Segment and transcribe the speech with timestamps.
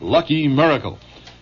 [0.00, 0.98] Lucky Miracle.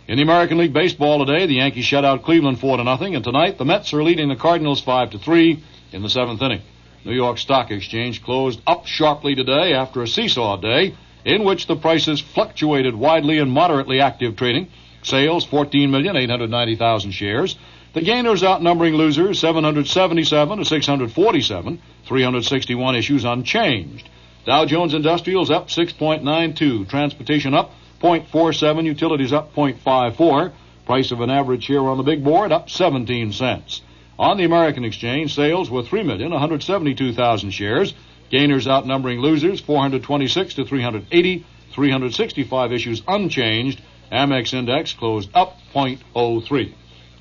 [0.09, 3.23] In the American League Baseball today, the Yankees shut out Cleveland 4 to nothing, and
[3.23, 5.63] tonight the Mets are leading the Cardinals 5 to 3
[5.93, 6.63] in the seventh inning.
[7.05, 11.77] New York Stock Exchange closed up sharply today after a seesaw day in which the
[11.77, 14.69] prices fluctuated widely in moderately active trading.
[15.03, 17.57] Sales 14,890,000 shares.
[17.93, 24.09] The gainers outnumbering losers 777 to 647, 361 issues unchanged.
[24.47, 30.53] Dow Jones Industrials up 6.92, transportation up 0.47, utilities up 0.54,
[30.85, 33.83] price of an average here on the big board up 17 cents.
[34.19, 37.95] On the American exchange, sales were 3,172,000 shares,
[38.31, 43.81] gainers outnumbering losers 426 to 380, 365 issues unchanged.
[44.11, 46.73] Amex index closed up 0.03.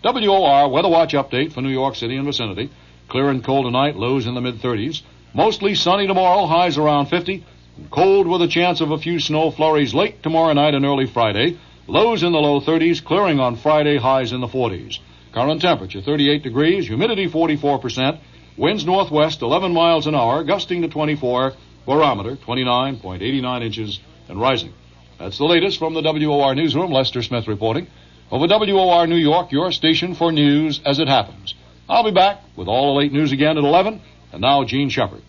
[0.03, 2.70] WOR Weather Watch update for New York City and vicinity.
[3.09, 5.01] Clear and cold tonight, lows in the mid 30s.
[5.34, 7.43] Mostly sunny tomorrow, highs around 50.
[7.91, 11.57] Cold with a chance of a few snow flurries late tomorrow night and early Friday.
[11.88, 14.99] Lows in the low 30s, clearing on Friday, highs in the 40s.
[15.34, 18.20] Current temperature 38 degrees, humidity 44%,
[18.57, 21.51] winds northwest 11 miles an hour, gusting to 24,
[21.85, 24.71] barometer 29.89 inches and rising.
[25.20, 26.91] That's the latest from the WOR newsroom.
[26.91, 27.87] Lester Smith reporting.
[28.31, 31.53] Over WOR New York, your station for news as it happens.
[31.90, 34.01] I'll be back with all the late news again at 11.
[34.31, 35.23] And now, Jean Shepherd.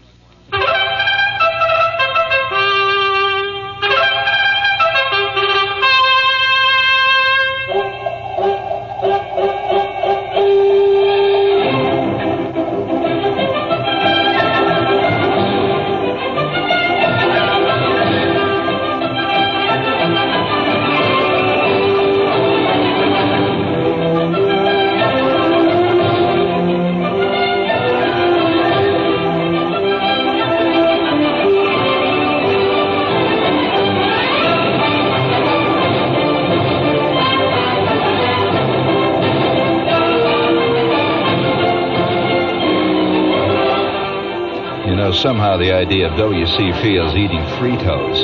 [45.56, 46.72] Somehow the idea of W.C.
[46.82, 48.18] Fields eating Fritos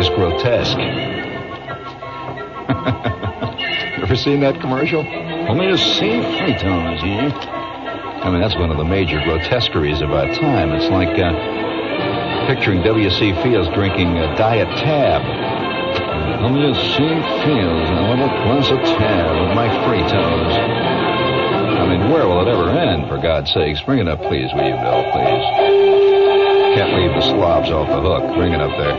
[0.00, 0.78] is grotesque.
[4.02, 5.00] Ever seen that commercial?
[5.48, 6.00] Only a C
[6.38, 7.30] Fritos, yeah?
[8.22, 10.72] I mean, that's one of the major grotesqueries of our time.
[10.72, 11.32] It's like uh,
[12.48, 13.32] picturing W.C.
[13.42, 15.22] Fields drinking a Diet Tab.
[16.42, 20.96] Only a C Fields, and a little glass of Tab with my Fritos.
[21.78, 23.80] I mean, where will it ever end, for God's sakes?
[23.82, 25.75] Bring it up, please, will you, Bill, please?
[26.76, 28.34] Can't leave the slobs off the hook.
[28.36, 28.92] Bring it up there.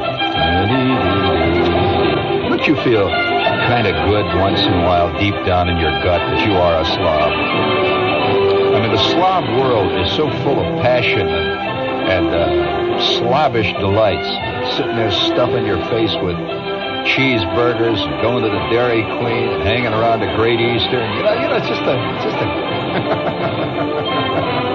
[2.50, 6.18] Don't you feel kind of good once in a while, deep down in your gut,
[6.18, 7.32] that you are a slob?
[8.74, 14.28] I mean, the slob world is so full of passion and, and uh, slobbish delights.
[14.76, 16.36] Sitting there stuffing your face with
[17.14, 21.14] cheeseburgers, going to the Dairy Queen, hanging around a Great Eastern.
[21.14, 22.48] You know, you know, it's just a, it's just a.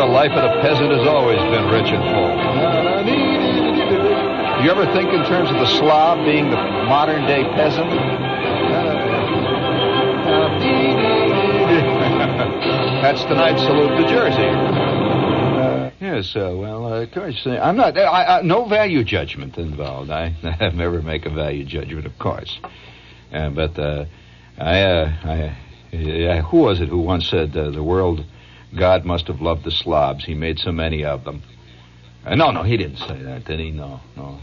[0.00, 2.32] the life of the peasant has always been rich and full.
[4.64, 7.90] You ever think in terms of the Slav being the modern day peasant?
[13.02, 14.48] That's tonight's salute to Jersey.
[16.00, 17.98] Yes, uh, well, uh, of course, uh, I'm not.
[17.98, 20.10] I, I, no value judgment involved.
[20.10, 22.58] I, I never make a value judgment, of course.
[23.30, 24.06] Uh, but uh,
[24.56, 24.82] I,
[25.92, 28.24] I, who was it who once said the world,
[28.76, 30.24] God must have loved the slobs.
[30.24, 31.42] He made so many of them.
[32.24, 33.70] no, no, he didn't say that, did he?
[33.70, 34.38] No, no,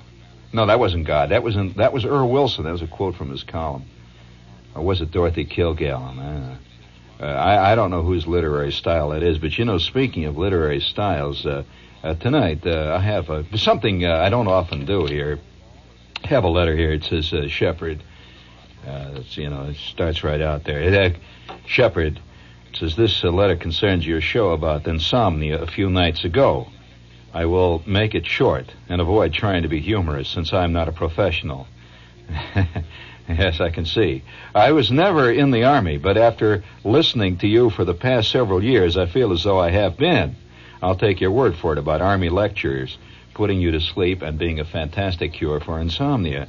[0.52, 0.66] no.
[0.66, 1.30] That wasn't God.
[1.30, 2.66] That was in, that was Earl Wilson.
[2.66, 3.86] That was a quote from his column.
[4.76, 6.58] Or was it Dorothy Kilgallen?
[7.20, 10.38] Uh, I, I don't know whose literary style that is, but you know, speaking of
[10.38, 11.64] literary styles, uh,
[12.04, 15.40] uh, tonight uh, I have a, something uh, I don't often do here.
[16.24, 16.92] I have a letter here.
[16.92, 17.48] It says uh.
[18.86, 21.06] Uh, it's, you know, it starts right out there.
[21.06, 21.10] Uh,
[21.66, 22.22] Shepherd
[22.80, 26.68] says this uh, letter concerns your show about insomnia a few nights ago.
[27.34, 30.92] I will make it short and avoid trying to be humorous since I'm not a
[30.92, 31.68] professional.
[33.30, 34.24] Yes, I can see.
[34.56, 38.64] I was never in the Army, but after listening to you for the past several
[38.64, 40.36] years, I feel as though I have been.
[40.82, 42.98] I'll take your word for it about Army lectures,
[43.34, 46.48] putting you to sleep, and being a fantastic cure for insomnia.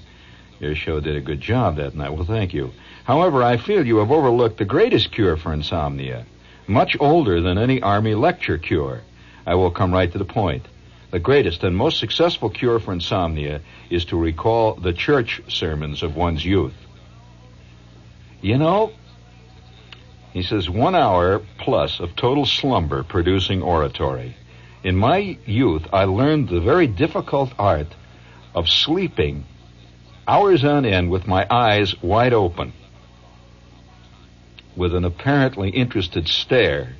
[0.61, 2.11] Your show did a good job that night.
[2.11, 2.71] Well, thank you.
[3.09, 6.27] However, I feel you have overlooked the greatest cure for insomnia,
[6.67, 9.01] much older than any Army lecture cure.
[9.47, 10.67] I will come right to the point.
[11.11, 16.17] The greatest and most successful cure for insomnia is to recall the church sermons of
[16.17, 16.75] one's youth.
[18.43, 18.93] You know,
[20.35, 24.37] he says, one hour plus of total slumber producing oratory.
[24.85, 27.89] In my youth, I learned the very difficult art
[28.55, 29.47] of sleeping
[30.27, 32.75] hours on end with my eyes wide open,
[34.79, 36.95] with an apparently interested stare.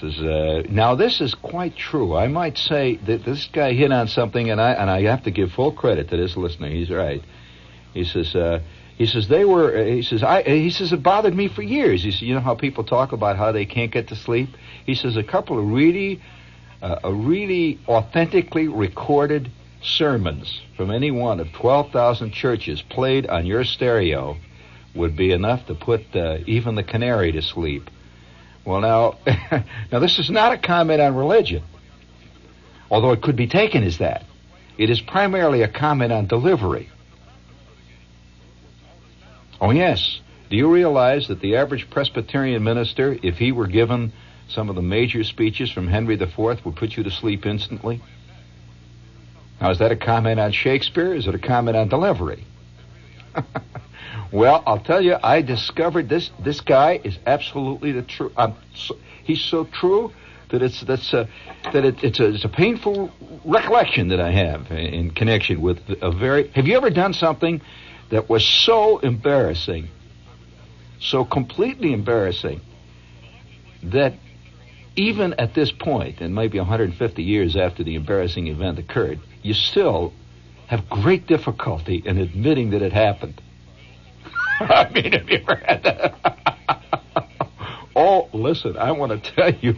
[0.00, 2.14] Says, uh, now this is quite true.
[2.16, 5.32] I might say that this guy hit on something, and I and I have to
[5.32, 6.68] give full credit to this listener.
[6.68, 7.20] He's right.
[7.94, 8.60] He says, uh,
[8.96, 9.76] he says they were.
[9.76, 10.42] Uh, he says I.
[10.44, 12.04] He says it bothered me for years.
[12.04, 14.50] He says you know how people talk about how they can't get to sleep.
[14.86, 16.22] He says a couple of really,
[16.80, 19.50] uh, a really authentically recorded
[19.82, 24.36] sermons from any one of twelve thousand churches played on your stereo
[24.98, 27.88] would be enough to put uh, even the canary to sleep.
[28.64, 29.18] Well, now,
[29.90, 31.62] now this is not a comment on religion,
[32.90, 34.24] although it could be taken as that.
[34.76, 36.90] It is primarily a comment on delivery.
[39.60, 40.20] Oh, yes.
[40.50, 44.12] Do you realize that the average Presbyterian minister, if he were given
[44.48, 48.00] some of the major speeches from Henry IV, would put you to sleep instantly?
[49.60, 51.12] Now, is that a comment on Shakespeare?
[51.14, 52.44] Is it a comment on delivery?
[54.30, 56.30] Well, I'll tell you, I discovered this.
[56.38, 58.30] This guy is absolutely the true.
[58.74, 60.12] So, he's so true
[60.50, 61.28] that it's that's a,
[61.72, 63.10] that it, it's a it's a painful
[63.44, 66.48] recollection that I have in connection with a very.
[66.48, 67.62] Have you ever done something
[68.10, 69.88] that was so embarrassing,
[71.00, 72.60] so completely embarrassing,
[73.84, 74.14] that
[74.94, 80.12] even at this point, and maybe 150 years after the embarrassing event occurred, you still
[80.66, 83.40] have great difficulty in admitting that it happened.
[84.60, 87.28] I mean, have you ever had that?
[87.96, 89.76] oh, listen, I want to tell you,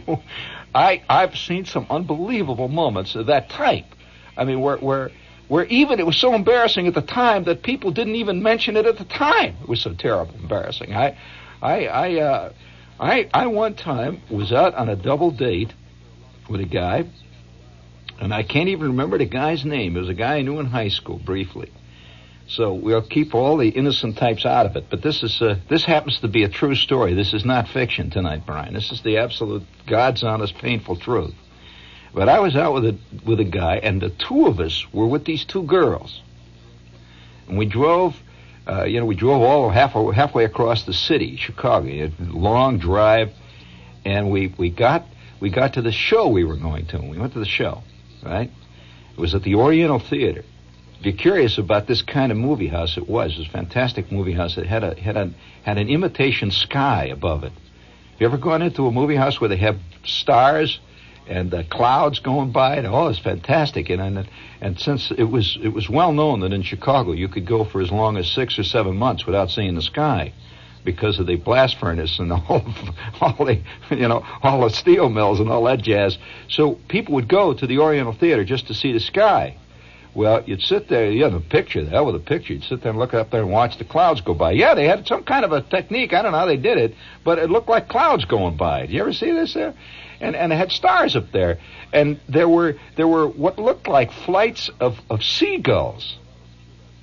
[0.73, 3.85] I I've seen some unbelievable moments of that type.
[4.35, 5.11] I mean, where where
[5.47, 8.87] where even it was so embarrassing at the time that people didn't even mention it
[8.87, 9.55] at the time.
[9.61, 10.93] It was so terrible, embarrassing.
[10.93, 11.17] I
[11.61, 12.53] I I uh,
[12.99, 15.73] I I one time was out on a double date
[16.49, 17.05] with a guy,
[18.19, 19.95] and I can't even remember the guy's name.
[19.95, 21.71] It was a guy I knew in high school briefly.
[22.47, 24.87] So we'll keep all the innocent types out of it.
[24.89, 27.13] But this is uh, this happens to be a true story.
[27.13, 28.73] This is not fiction tonight, Brian.
[28.73, 31.33] This is the absolute God's honest, painful truth.
[32.13, 35.07] But I was out with a with a guy, and the two of us were
[35.07, 36.21] with these two girls,
[37.47, 38.15] and we drove.
[38.67, 43.31] Uh, you know, we drove all half, halfway across the city, Chicago, a long drive,
[44.05, 45.05] and we we got
[45.39, 46.99] we got to the show we were going to.
[46.99, 47.81] We went to the show,
[48.21, 48.51] right?
[49.13, 50.43] It was at the Oriental Theater
[51.01, 53.33] you're curious about this kind of movie house, it was.
[53.33, 54.57] It was a fantastic movie house.
[54.57, 55.31] It had a had a
[55.63, 57.53] had an imitation sky above it.
[58.19, 60.79] You ever gone into a movie house where they have stars
[61.27, 62.75] and the clouds going by?
[62.75, 63.89] And, oh, it's fantastic.
[63.89, 64.29] And, and
[64.61, 67.81] and since it was it was well known that in Chicago you could go for
[67.81, 70.33] as long as six or seven months without seeing the sky
[70.83, 72.65] because of the blast furnace and all,
[73.21, 73.61] all the,
[73.91, 76.17] you know, all the steel mills and all that jazz.
[76.47, 79.57] So people would go to the Oriental Theater just to see the sky.
[80.13, 82.53] Well, you'd sit there, you have a picture, the hell with a picture.
[82.53, 84.51] You'd sit there and look up there and watch the clouds go by.
[84.51, 86.13] Yeah, they had some kind of a technique.
[86.13, 88.87] I don't know how they did it, but it looked like clouds going by.
[88.87, 89.73] Do you ever see this there?
[90.19, 91.59] And and it had stars up there,
[91.93, 96.17] and there were there were what looked like flights of of seagulls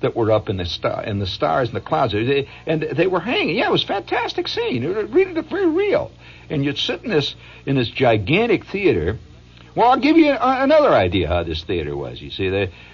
[0.01, 3.19] that were up in the star in the stars and the clouds, and they were
[3.19, 3.57] hanging.
[3.57, 4.83] Yeah, it was a fantastic scene.
[4.83, 6.11] It really very real.
[6.49, 7.35] And you'd sit in this
[7.65, 9.17] in this gigantic theater.
[9.75, 12.21] Well, I'll give you another idea how this theater was.
[12.21, 12.49] You see,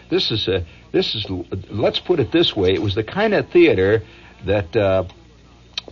[0.10, 1.26] this is a this is
[1.70, 2.74] let's put it this way.
[2.74, 4.04] It was the kind of theater
[4.46, 5.06] that uh,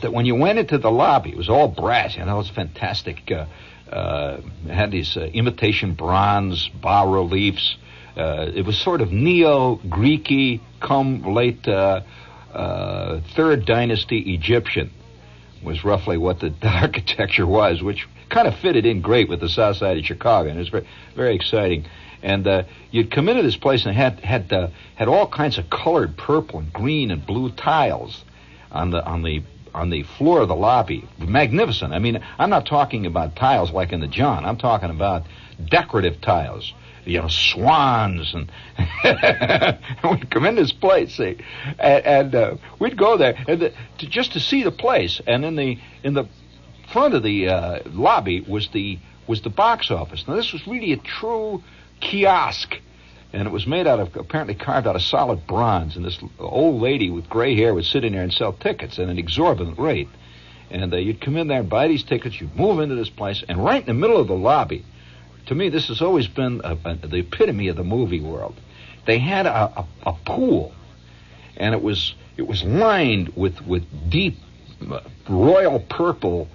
[0.01, 2.15] that when you went into the lobby, it was all brass.
[2.15, 3.31] You know, it was fantastic.
[3.31, 3.45] Uh,
[3.91, 7.77] uh, had these uh, imitation bronze bas reliefs.
[8.17, 12.01] Uh, it was sort of neo-Greeky, come late uh,
[12.53, 14.91] uh, third dynasty Egyptian
[15.63, 19.77] was roughly what the architecture was, which kind of fitted in great with the south
[19.77, 21.85] side of Chicago, and it was very, very exciting.
[22.23, 25.69] And uh, you'd come into this place and had had uh, had all kinds of
[25.69, 28.23] colored purple and green and blue tiles
[28.71, 31.07] on the on the on the floor of the lobby.
[31.19, 31.93] Magnificent.
[31.93, 34.45] I mean, I'm not talking about tiles like in the John.
[34.45, 35.23] I'm talking about
[35.63, 36.73] decorative tiles.
[37.05, 38.49] You know, swans and
[40.09, 41.37] we'd come in this place, see,
[41.77, 45.19] and, and uh, we'd go there and the, to, just to see the place.
[45.27, 46.29] And in the in the
[46.91, 50.27] front of the uh, lobby was the was the box office.
[50.27, 51.63] Now this was really a true
[52.01, 52.79] kiosk.
[53.31, 55.95] And it was made out of, apparently carved out of solid bronze.
[55.95, 59.09] And this old lady with gray hair would sit in there and sell tickets at
[59.09, 60.09] an exorbitant rate.
[60.69, 63.43] And uh, you'd come in there and buy these tickets, you'd move into this place,
[63.47, 64.85] and right in the middle of the lobby,
[65.47, 68.55] to me, this has always been a, a, the epitome of the movie world.
[69.05, 70.73] They had a, a, pool,
[71.57, 74.37] and it was it was lined with with deep
[74.89, 76.47] uh, royal purple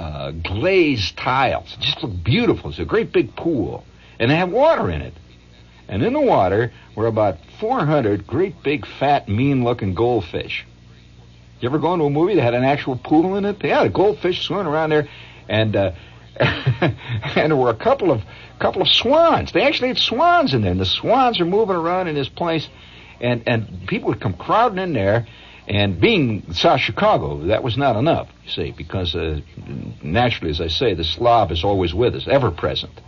[0.00, 1.74] uh, glazed tiles.
[1.74, 2.70] It just looked beautiful.
[2.70, 3.84] It's a great big pool
[4.20, 5.14] and they had water in it.
[5.88, 10.64] And in the water were about 400 great big fat mean looking goldfish.
[11.58, 13.60] You ever go into a movie that had an actual pool in it?
[13.60, 15.08] They had a goldfish swimming around there,
[15.48, 15.92] and uh,
[16.38, 18.22] and there were a couple of
[18.58, 19.52] couple of swans.
[19.52, 22.66] They actually had swans in there, and the swans are moving around in this place,
[23.20, 25.26] and and people would come crowding in there.
[25.68, 29.40] And being South Chicago, that was not enough, you see, because uh,
[30.02, 33.00] naturally, as I say, the Slav is always with us, ever present.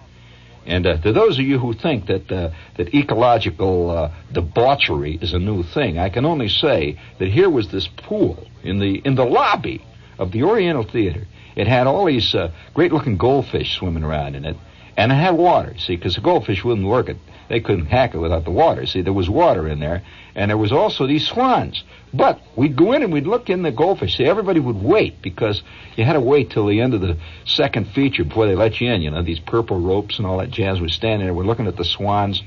[0.65, 5.33] And uh, to those of you who think that uh, that ecological uh, debauchery is
[5.33, 9.17] a new thing, I can only say that here was this pool in the in
[9.17, 9.85] the lobby
[10.19, 11.27] of the Oriental Theater.
[11.57, 14.57] It had all these uh, great-looking goldfish swimming around in it,
[14.97, 15.77] and it had water.
[15.79, 17.17] See, because the goldfish wouldn't work it;
[17.49, 18.87] they couldn't hack it without the water.
[18.87, 20.03] See, there was water in there,
[20.37, 21.83] and there was also these swans.
[22.15, 24.19] But we'd go in and we'd look in the goldfish.
[24.19, 25.63] See, everybody would wait because
[25.97, 27.17] you had to wait till the end of the
[27.47, 29.01] second feature before they let you in.
[29.01, 30.81] You know, these purple ropes and all that jazz.
[30.81, 32.43] We're standing there, we're looking at the swans,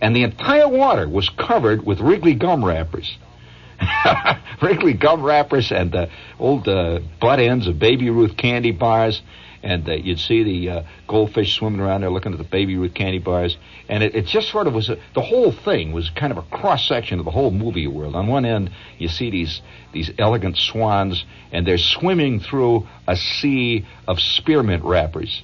[0.00, 3.18] and the entire water was covered with Wrigley gum wrappers.
[4.62, 6.06] Wrigley gum wrappers and uh,
[6.38, 9.22] old uh, butt ends of Baby Ruth candy bars
[9.62, 12.94] and uh, you'd see the uh, goldfish swimming around there looking at the Baby Ruth
[12.94, 13.56] candy bars,
[13.88, 16.42] and it, it just sort of was a, the whole thing was kind of a
[16.42, 18.14] cross section of the whole movie world.
[18.14, 19.60] On one end, you see these
[19.92, 25.42] these elegant swans, and they're swimming through a sea of spearmint wrappers.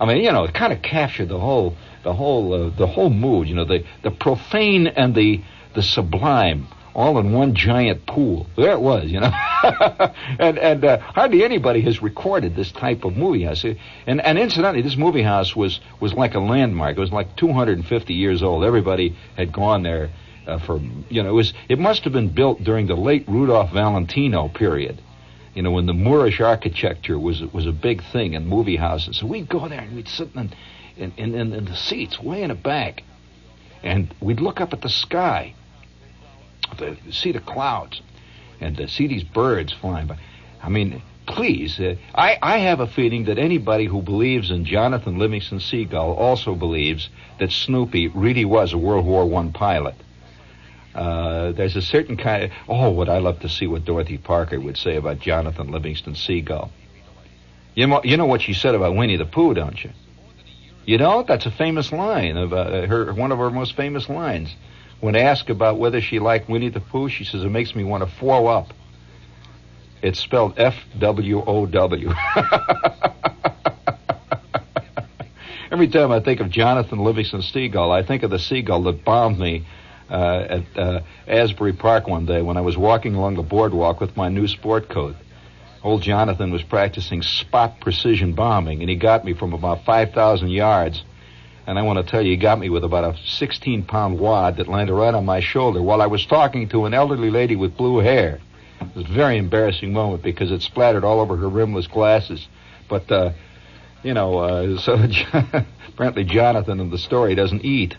[0.00, 3.10] I mean, you know, it kind of captured the whole the whole uh, the whole
[3.10, 3.48] mood.
[3.48, 5.42] You know, the the profane and the
[5.74, 8.46] the sublime all in one giant pool.
[8.56, 9.30] There it was, you know.
[10.38, 13.64] and and uh, hardly anybody has recorded this type of movie house.
[14.06, 16.96] And and incidentally, this movie house was was like a landmark.
[16.96, 18.64] It was like 250 years old.
[18.64, 20.10] Everybody had gone there
[20.46, 21.30] uh, for you know.
[21.30, 25.00] It was it must have been built during the late Rudolph Valentino period.
[25.54, 29.18] You know, when the Moorish architecture was was a big thing in movie houses.
[29.18, 30.52] So we'd go there and we'd sit in
[30.96, 33.04] in, in, in the seats way in the back,
[33.82, 35.54] and we'd look up at the sky
[36.78, 38.00] to see the clouds
[38.60, 40.18] and to see these birds flying by.
[40.62, 45.18] I mean, please, uh, I, I have a feeling that anybody who believes in Jonathan
[45.18, 47.08] Livingston Seagull also believes
[47.38, 49.94] that Snoopy really was a World War One pilot.
[50.94, 54.58] Uh, there's a certain kind of, oh, would I love to see what Dorothy Parker
[54.58, 56.70] would say about Jonathan Livingston Seagull.
[57.74, 59.90] You know, you know what she said about Winnie the Pooh, don't you?
[60.84, 64.54] You know, that's a famous line of uh, her, one of her most famous lines.
[65.00, 68.04] When asked about whether she liked Winnie the Pooh, she says, it makes me want
[68.04, 68.74] to throw up.
[70.02, 72.12] It's spelled F W O W.
[75.70, 79.38] Every time I think of Jonathan Livingston Seagull, I think of the seagull that bombed
[79.38, 79.66] me
[80.10, 84.16] uh, at uh, Asbury Park one day when I was walking along the boardwalk with
[84.16, 85.14] my new sport coat.
[85.82, 91.04] Old Jonathan was practicing spot precision bombing, and he got me from about 5,000 yards
[91.70, 94.56] and I want to tell you, he got me with about a 16 pound wad
[94.56, 97.76] that landed right on my shoulder while I was talking to an elderly lady with
[97.76, 98.40] blue hair.
[98.80, 102.48] It was a very embarrassing moment because it splattered all over her rimless glasses.
[102.88, 103.34] But, uh,
[104.02, 104.98] you know, uh, so
[105.86, 107.96] apparently Jonathan in the story doesn't eat,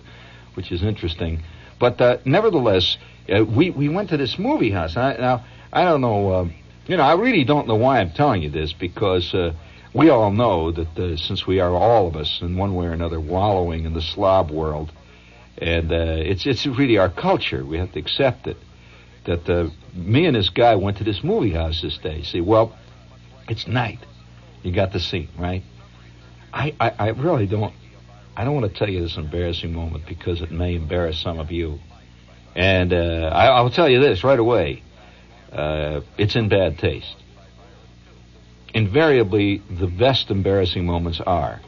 [0.55, 1.41] which is interesting.
[1.79, 2.97] But uh, nevertheless,
[3.33, 4.97] uh, we, we went to this movie house.
[4.97, 6.49] I, now, I don't know, uh,
[6.87, 9.53] you know, I really don't know why I'm telling you this because uh,
[9.93, 12.91] we all know that uh, since we are all of us in one way or
[12.91, 14.91] another wallowing in the slob world,
[15.57, 17.65] and uh, it's it's really our culture.
[17.65, 18.57] We have to accept it.
[19.25, 22.23] That uh, me and this guy went to this movie house this day.
[22.23, 22.75] See, well,
[23.47, 23.99] it's night.
[24.63, 25.63] You got the scene, right?
[26.53, 27.73] I, I, I really don't.
[28.35, 31.51] I don't want to tell you this embarrassing moment because it may embarrass some of
[31.51, 31.79] you.
[32.55, 34.83] And uh, I, I'll tell you this right away.
[35.51, 37.15] Uh, it's in bad taste
[38.73, 41.61] invariably the best embarrassing moments are.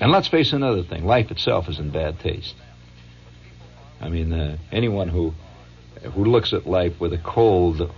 [0.00, 2.54] And let's face another thing life itself is in bad taste.
[4.00, 5.34] I mean, uh, anyone who,
[6.14, 7.92] who looks at life with a cold,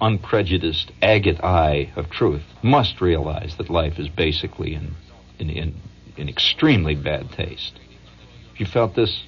[0.00, 4.94] unprejudiced, agate eye of truth must realize that life is basically in,
[5.38, 5.74] in, in,
[6.16, 7.78] in extremely bad taste.
[8.52, 9.22] If you felt this,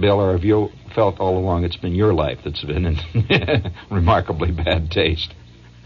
[0.00, 4.50] Bill, or have you felt all along it's been your life that's been in remarkably
[4.50, 5.34] bad taste?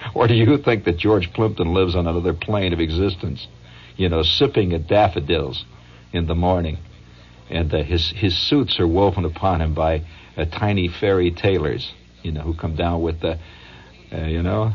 [0.14, 3.46] or do you think that George Plimpton lives on another plane of existence?
[3.96, 5.64] You know, sipping at daffodils
[6.12, 6.78] in the morning,
[7.48, 10.02] and uh, his his suits are woven upon him by
[10.36, 11.92] uh, tiny fairy tailors,
[12.22, 13.38] you know, who come down with the,
[14.12, 14.72] uh, you know.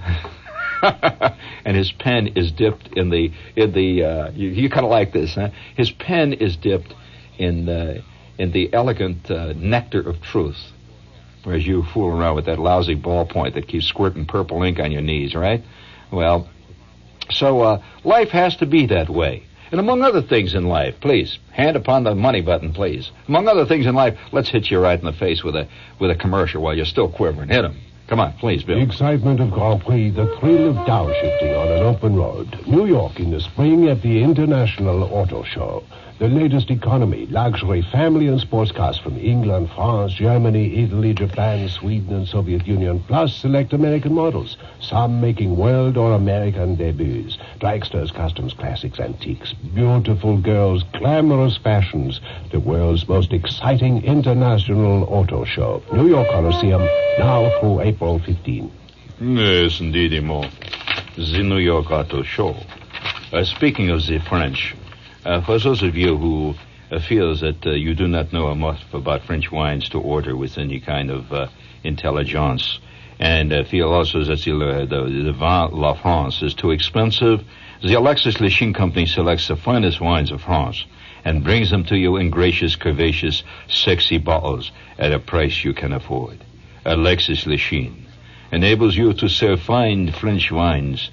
[1.66, 5.12] and his pen is dipped in the in the uh, you, you kind of like
[5.12, 5.50] this, huh?
[5.76, 6.94] His pen is dipped
[7.38, 8.04] in the
[8.38, 10.60] in the elegant uh, nectar of truth,
[11.46, 15.04] Whereas you fool around with that lousy ballpoint that keeps squirting purple ink on your
[15.04, 15.64] knees, right?
[16.12, 16.50] Well,
[17.32, 19.44] so uh, life has to be that way.
[19.72, 23.12] And among other things in life, please, hand upon the money button, please.
[23.28, 25.68] Among other things in life, let's hit you right in the face with a
[26.00, 27.50] with a commercial while you're still quivering.
[27.50, 27.78] Hit 'em.
[28.08, 28.76] Come on, please, Bill.
[28.78, 32.56] The excitement of Grand Prix, the thrill of downshifting on an open road.
[32.68, 35.84] New York in the spring at the International Auto Show.
[36.18, 42.14] The latest economy, luxury, family and sports cars from England, France, Germany, Italy, Japan, Sweden
[42.14, 44.56] and Soviet Union, plus select American models.
[44.80, 47.38] Some making world or American debuts.
[47.60, 49.52] Dragsters, customs, classics, antiques.
[49.52, 52.22] Beautiful girls, glamorous fashions.
[52.50, 55.84] The world's most exciting international auto show.
[55.92, 56.88] New York Coliseum,
[57.20, 58.72] now through April 15.
[59.20, 60.46] Yes, indeed, Mo.
[61.18, 62.56] The New York Auto Show.
[63.34, 64.76] Uh, speaking of the French,
[65.26, 66.54] uh, for those of you who
[66.92, 70.58] uh, feels that uh, you do not know enough about French wines to order with
[70.58, 71.48] any kind of uh,
[71.84, 72.80] intelligence,
[73.20, 77.44] and uh, feel also that the, uh, the, the vin La France is too expensive,
[77.82, 80.86] the Alexis Lichine Company selects the finest wines of France
[81.24, 85.92] and brings them to you in gracious, curvaceous, sexy bottles at a price you can
[85.92, 86.38] afford.
[86.86, 88.06] Alexis Lichine
[88.52, 91.10] enables you to serve fine French wines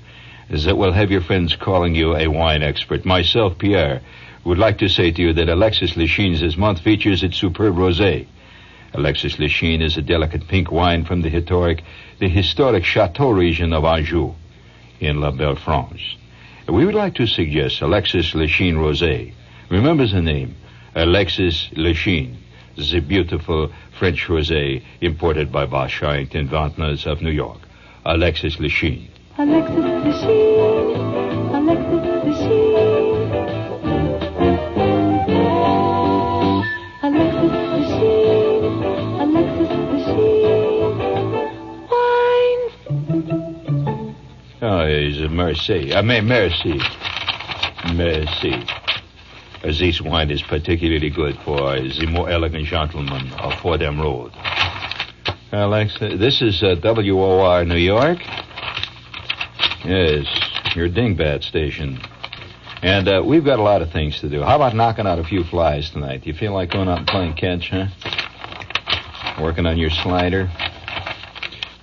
[0.49, 3.05] that we'll have your friends calling you a wine expert.
[3.05, 4.01] Myself, Pierre,
[4.45, 8.27] would like to say to you that Alexis Lichine this month features its superb rosé.
[8.95, 11.83] Alexis Lichine is a delicate pink wine from the historic,
[12.19, 14.35] the historic Chateau region of Anjou
[15.01, 16.17] in La Belle France.
[16.69, 19.33] We would like to suggest Alexis Lichine Rosé.
[19.71, 20.57] Remember the name,
[20.95, 22.37] Alexis Lichine,
[22.77, 27.61] the beautiful French rosé imported by Boschaint and Vintners of New York.
[28.05, 29.12] Alexis Lichine.
[29.39, 30.93] Alexis Lichine,
[31.55, 33.33] Alexis Lichine.
[37.03, 38.69] Alexis Lichine,
[39.23, 40.97] Alexis Lichine.
[41.91, 42.75] Wines.
[44.61, 45.95] Oh, is a merci.
[45.95, 46.27] I mean.
[46.27, 46.79] Merci.
[49.65, 54.33] As this wine is particularly good for the more elegant gentlemen of Fordham Road.
[55.53, 58.19] Alex, this is uh, WOR New York.
[59.85, 60.27] Yes,
[60.77, 62.01] your dingbat station.
[62.83, 64.43] And uh, we've got a lot of things to do.
[64.43, 66.23] How about knocking out a few flies tonight?
[66.23, 67.87] Do you feel like going out and playing catch, huh?
[69.41, 70.51] Working on your slider?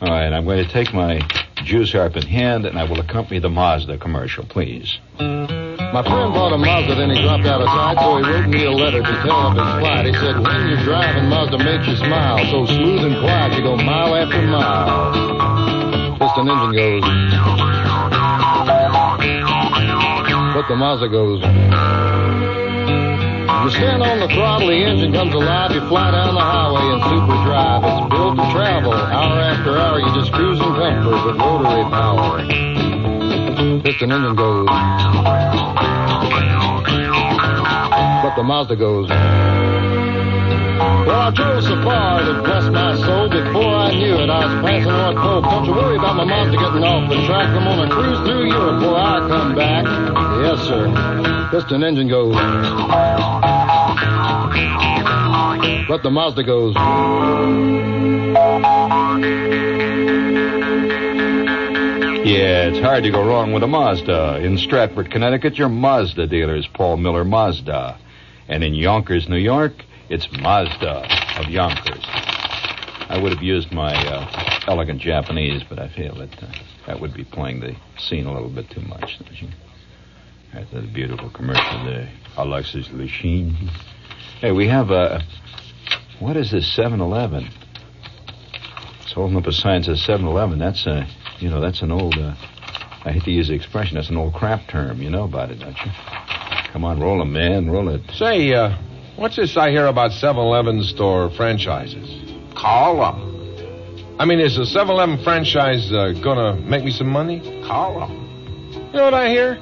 [0.01, 1.19] All right, I'm going to take my
[1.63, 4.97] juice harp in hand, and I will accompany the Mazda commercial, please.
[5.19, 8.65] My friend bought a Mazda, then he dropped out of sight, so he wrote me
[8.65, 10.05] a letter to tell of his plight.
[10.05, 12.38] He said, when you're driving, Mazda makes you smile.
[12.51, 16.17] So smooth and quiet, you go mile after mile.
[16.19, 17.88] Piston engine goes.
[20.60, 21.39] But the Mazda goes.
[21.39, 21.48] You
[23.80, 27.41] stand on the throttle, the engine comes alive, you fly down the highway in super
[27.48, 27.82] drive.
[27.86, 32.43] It's built to travel, hour after hour, you just cruise in comfort with rotary power.
[33.84, 34.67] Piston engine goes.
[38.22, 39.10] But the Mazda goes.
[41.10, 43.30] Well, I drove so far that blessed my soul.
[43.30, 45.41] Before I knew it, I was passing North Pole.
[45.41, 47.48] Don't you worry about my Mazda getting off the track.
[47.50, 49.86] I'm on a cruise through Europe before I come back.
[50.45, 51.50] Yes, sir.
[51.50, 52.36] Piston engine goes.
[55.88, 56.76] But the Mazda goes.
[62.24, 64.41] Yeah, it's hard to go wrong with a Mazda.
[64.43, 67.98] In Stratford, Connecticut, your Mazda dealer is Paul Miller Mazda.
[68.48, 72.04] And in Yonkers, New York, it's Mazda of Yonkers.
[73.12, 76.48] I would have used my uh, elegant Japanese, but I feel that uh,
[76.88, 79.50] that would be playing the scene a little bit too much, don't you?
[80.54, 82.12] That's a beautiful commercial there.
[82.38, 83.54] Alexis Lichine.
[84.41, 85.22] Hey, we have a.
[86.19, 87.48] What is this 7 Eleven?
[89.02, 90.60] It's holding up a sign that says 7 Eleven.
[90.60, 91.08] That's a.
[91.39, 92.15] You know, that's an old.
[92.15, 92.36] Uh,
[93.06, 93.95] I hate to use the expression.
[93.95, 95.02] That's an old crap term.
[95.02, 95.91] You know about it, don't you?
[96.72, 97.69] Come on, roll 'em, man.
[97.69, 98.02] Roll it.
[98.12, 98.78] Say, uh,
[99.15, 102.08] what's this I hear about 7-Eleven store franchises?
[102.56, 104.15] Call Call 'em.
[104.19, 107.39] I mean, is a 7-Eleven franchise uh, gonna make me some money?
[107.65, 108.69] Call Call 'em.
[108.91, 109.58] You know what I hear?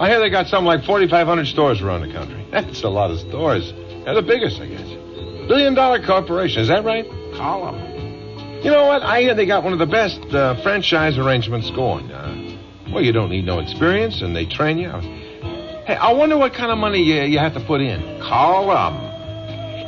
[0.00, 2.46] I hear they got something like 4,500 stores around the country.
[2.50, 3.72] That's a lot of stores.
[4.04, 4.88] They're the biggest, I guess.
[5.48, 7.06] Billion dollar corporation, is that right?
[7.36, 7.90] Call Call 'em.
[8.62, 9.02] You know what?
[9.02, 12.10] I hear they got one of the best uh, franchise arrangements going.
[12.12, 12.56] Uh,
[12.92, 14.90] well, you don't need no experience, and they train you.
[15.86, 18.20] Hey, I wonder what kind of money you, you have to put in.
[18.20, 19.08] Call 'em.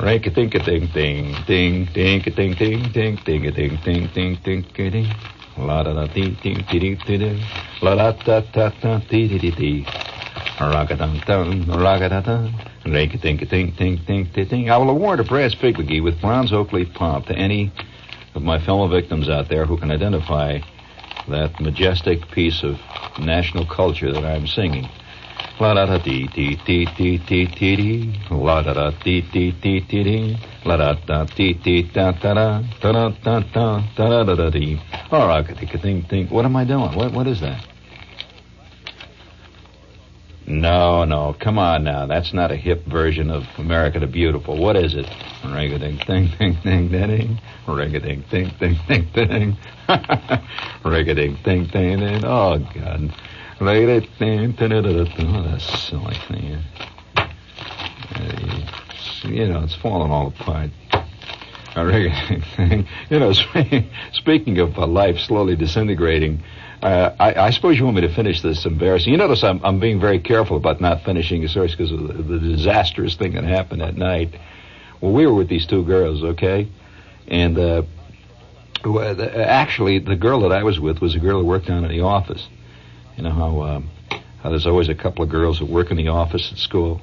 [0.00, 3.78] Rank a dink a ding ding ding ding a ding ding ding ding a ding
[3.84, 5.06] ding ding ding a ding.
[5.56, 7.40] La da da ding ding ding ding ding ding.
[7.80, 9.86] La da da da da dee dee dee dee.
[10.58, 12.54] Ragga dum dum ragga da dum.
[12.86, 14.70] Rank a dink a ding ding ding ding ding.
[14.70, 17.72] I will award a brass fig McGee with bronze oak leaf pump to any
[18.34, 20.58] of my fellow victims out there who can identify
[21.28, 22.78] that majestic piece of
[23.18, 24.88] national culture that I'm singing.
[25.58, 28.20] La da da dee dee dee dee dee dee dee.
[28.30, 30.36] La da da dee dee dee dee dee.
[30.64, 34.50] La da da dee dee da da da da da da da da da da
[34.50, 34.80] dee.
[35.10, 35.44] All right,
[35.82, 36.28] ding ding.
[36.28, 36.94] What am I doing?
[36.94, 37.73] What what is that?
[40.46, 42.06] No, no, come on now.
[42.06, 44.58] That's not a hip version of America the Beautiful.
[44.58, 45.06] What is it?
[45.44, 47.40] Ring a ding ding ding ding ding.
[47.66, 49.56] Ring a ding ding ding ding ding.
[50.84, 52.24] Ring a ding ding ding ding.
[52.24, 53.14] Oh God.
[53.60, 55.04] Ring a ding ding ding ding.
[55.24, 56.62] Oh, silly thing.
[59.24, 60.70] You know, it's falling all apart.
[61.74, 63.32] I reckon, you know,
[64.12, 66.42] speaking of uh, life slowly disintegrating,
[66.84, 69.10] uh, I, I suppose you want me to finish this embarrassing.
[69.12, 72.22] You notice I'm, I'm being very careful about not finishing the stories because of the,
[72.22, 74.34] the disastrous thing that happened that night.
[75.00, 76.68] Well, we were with these two girls, okay?
[77.26, 77.82] And uh,
[78.84, 81.90] the- actually, the girl that I was with was a girl who worked down in
[81.90, 82.46] the office.
[83.16, 83.90] You know how, um,
[84.42, 87.00] how there's always a couple of girls that work in the office at school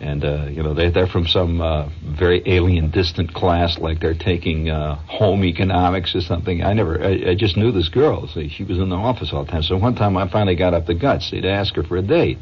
[0.00, 4.14] and uh, you know they they're from some uh, very alien, distant class, like they're
[4.14, 6.62] taking uh, home economics or something.
[6.62, 8.26] I never, I, I just knew this girl.
[8.26, 9.62] She was in the office all the time.
[9.62, 12.38] So one time I finally got up the guts to ask her for a date.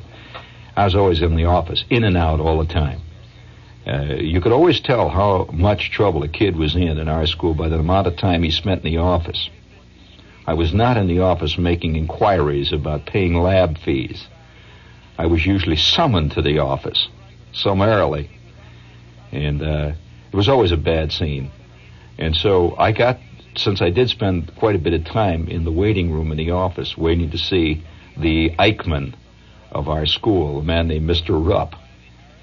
[0.76, 3.00] I was always in the office, in and out all the time.
[3.84, 7.54] Uh, you could always tell how much trouble a kid was in in our school
[7.54, 9.50] by the amount of time he spent in the office.
[10.46, 14.28] I was not in the office making inquiries about paying lab fees.
[15.18, 17.08] I was usually summoned to the office
[17.52, 18.30] summarily.
[19.32, 19.92] And uh,
[20.32, 21.50] it was always a bad scene.
[22.18, 23.18] And so I got,
[23.56, 26.50] since I did spend quite a bit of time in the waiting room in the
[26.50, 27.84] office, waiting to see
[28.16, 29.14] the Eichmann
[29.70, 31.30] of our school, a man named Mr.
[31.30, 31.74] Rupp.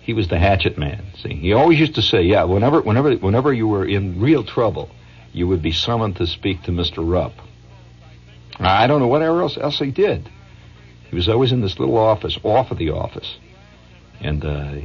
[0.02, 1.04] He was the hatchet man.
[1.18, 4.92] See, he always used to say, "Yeah, whenever, whenever, whenever you were in real trouble,
[5.34, 6.98] you would be summoned to speak to Mr.
[7.00, 7.34] Rupp."
[8.60, 10.30] I don't know whatever else else he did.
[11.10, 13.38] He was always in this little office, off of the office,
[14.22, 14.76] and uh,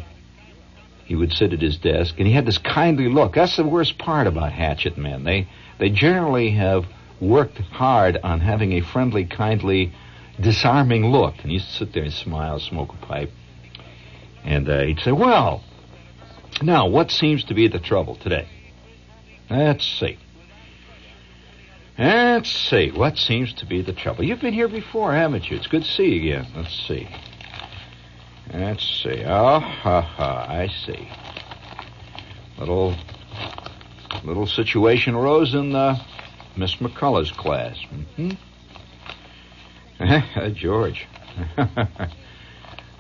[1.04, 3.34] he would sit at his desk, and he had this kindly look.
[3.34, 5.24] That's the worst part about hatchet men.
[5.24, 6.84] They they generally have
[7.20, 9.92] worked hard on having a friendly, kindly,
[10.40, 11.34] disarming look.
[11.42, 13.30] And he used to sit there and smile, smoke a pipe,
[14.44, 15.64] and uh, he'd say, "Well,
[16.62, 18.48] now what seems to be the trouble today?
[19.48, 20.16] Let's see."
[21.98, 22.92] Let's see.
[22.92, 24.24] What seems to be the trouble?
[24.24, 25.58] You've been here before, haven't you?
[25.58, 26.46] It's good to see you again.
[26.56, 27.06] Let's see.
[28.52, 29.22] Let's see.
[29.24, 30.46] Oh, ha, ha.
[30.48, 31.08] I see.
[32.58, 32.96] Little,
[34.24, 36.00] little situation arose in the
[36.56, 37.78] Miss McCullough's class.
[38.16, 38.30] hmm
[40.54, 41.06] George.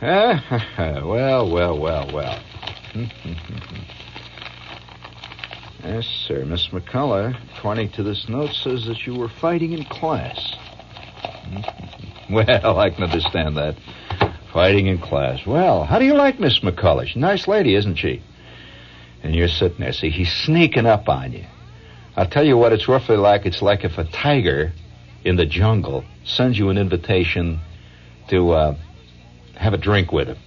[0.00, 2.42] well, well, well, well.
[5.82, 6.44] yes, sir.
[6.44, 10.54] Miss McCullough, according to this note, says that you were fighting in class.
[12.30, 13.74] well, I can understand that.
[14.52, 15.46] Fighting in class.
[15.46, 17.06] Well, how do you like Miss McCullough?
[17.06, 18.22] She's a nice lady, isn't she?
[19.22, 19.92] And you're sitting there.
[19.92, 21.44] See, he's sneaking up on you.
[22.16, 23.46] I'll tell you what it's roughly like.
[23.46, 24.72] It's like if a tiger
[25.24, 27.60] in the jungle sends you an invitation
[28.28, 28.76] to uh,
[29.56, 30.38] have a drink with him.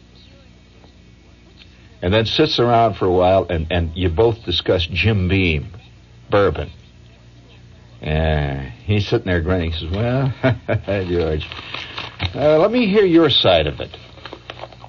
[2.02, 5.68] And then sits around for a while and, and you both discuss Jim Beam,
[6.30, 6.70] bourbon.
[8.02, 9.72] And he's sitting there grinning.
[9.72, 10.34] He says, Well,
[11.08, 11.48] George,
[12.36, 13.96] uh, let me hear your side of it.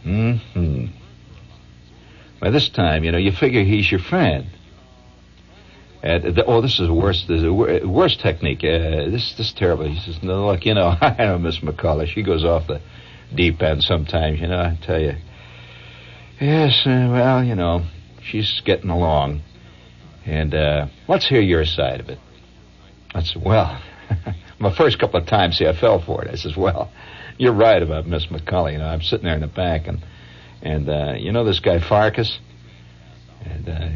[0.03, 0.87] hmm
[2.41, 4.47] By this time, you know, you figure he's your friend.
[6.03, 7.25] And the, oh, this is worse.
[7.27, 8.59] This is worse technique.
[8.59, 9.89] Uh, this this is terrible.
[9.89, 12.09] He says, "No, look, you know, I know Miss McCullough.
[12.09, 12.83] She goes off the
[13.35, 14.39] deep end sometimes.
[14.39, 15.15] You know, I tell you.
[16.41, 17.87] Yes, uh, well, you know,
[18.23, 19.41] she's getting along.
[20.27, 22.19] And uh, let's hear your side of it.
[23.15, 23.81] I said, well,
[24.59, 26.31] my first couple of times, see, I fell for it.
[26.31, 26.91] I says, well,
[27.39, 28.73] you're right about Miss McCullough.
[28.73, 30.05] You know, I'm sitting there in the back, and
[30.63, 32.39] and uh, you know this guy Farkas,
[33.45, 33.89] and uh,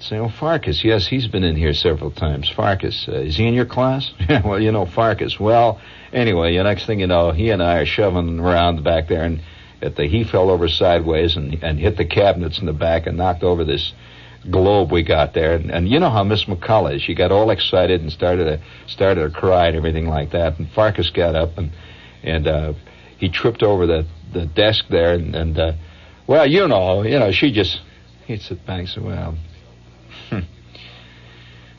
[0.00, 2.48] say, oh Farkas, yes, he's been in here several times.
[2.48, 4.12] Farkas, uh, is he in your class?
[4.28, 5.38] Yeah, well, you know Farkas.
[5.38, 5.80] Well,
[6.12, 9.24] anyway, the next thing you know, he and I are shoving around the back there,
[9.24, 9.40] and
[9.80, 13.16] at the he fell over sideways and and hit the cabinets in the back and
[13.16, 13.92] knocked over this
[14.50, 15.54] globe we got there.
[15.54, 17.02] And, and you know how Miss McCullough is.
[17.02, 20.58] She got all excited and started to started to cry and everything like that.
[20.58, 21.70] And Farkas got up and
[22.22, 22.72] and uh,
[23.18, 25.72] he tripped over the the desk there and, and uh,
[26.26, 27.80] well, you know, you know, she just
[28.66, 29.36] back and say, well.
[30.30, 30.38] hmm.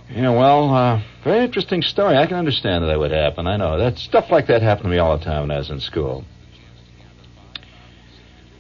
[0.10, 2.18] Yeah, well, uh, very interesting story.
[2.18, 3.48] I can understand that that would happen.
[3.48, 5.72] I know that stuff like that happened to me all the time when I was
[5.72, 6.24] in school.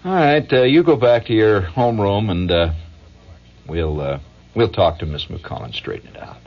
[0.03, 2.73] All right, uh, you go back to your homeroom and uh,
[3.67, 4.19] we'll uh,
[4.55, 6.41] we'll talk to Miss McCollum and straighten it out.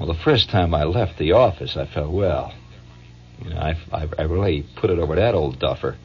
[0.00, 2.54] Well, the first time I left the office, I felt well.
[3.44, 5.98] You know, I, I, I really put it over that old duffer.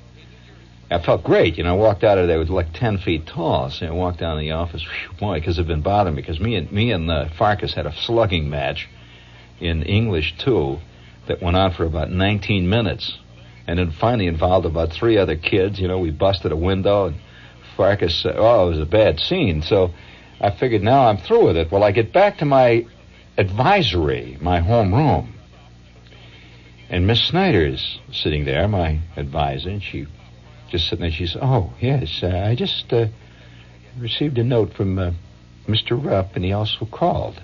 [0.92, 1.58] I felt great.
[1.58, 3.70] You know, I walked out of there with like ten feet tall.
[3.70, 4.84] So I walked down to the office.
[4.84, 6.22] Whew, boy, because it'd been bothering me.
[6.22, 8.90] Because me and me and uh, Farkas had a slugging match
[9.62, 10.80] in English too
[11.28, 13.18] that went on for about 19 minutes,
[13.66, 15.80] and then finally involved about three other kids.
[15.80, 17.16] You know, we busted a window, and
[17.78, 18.26] Farkas.
[18.26, 19.62] Oh, it was a bad scene.
[19.62, 19.92] So
[20.42, 21.72] I figured now I'm through with it.
[21.72, 22.86] Well, I get back to my
[23.38, 25.34] advisory, my home room.
[26.90, 30.08] And Miss Snyder's sitting there, my advisor, and she
[30.70, 31.12] just sitting there.
[31.12, 33.08] She says, "Oh yes, uh, I just uh,
[33.98, 35.12] received a note from uh,
[35.68, 36.02] Mr.
[36.04, 37.42] Rupp, and he also called."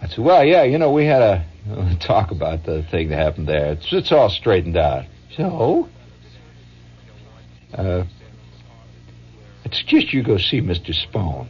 [0.00, 1.44] I said, "Well, yeah, you know, we had a,
[2.00, 3.72] talk about the thing that happened there.
[3.72, 5.04] It's, it's all straightened out."
[5.36, 5.88] So,
[7.74, 8.04] uh,
[9.64, 10.94] I suggest you go see Mr.
[10.94, 11.48] Spohn.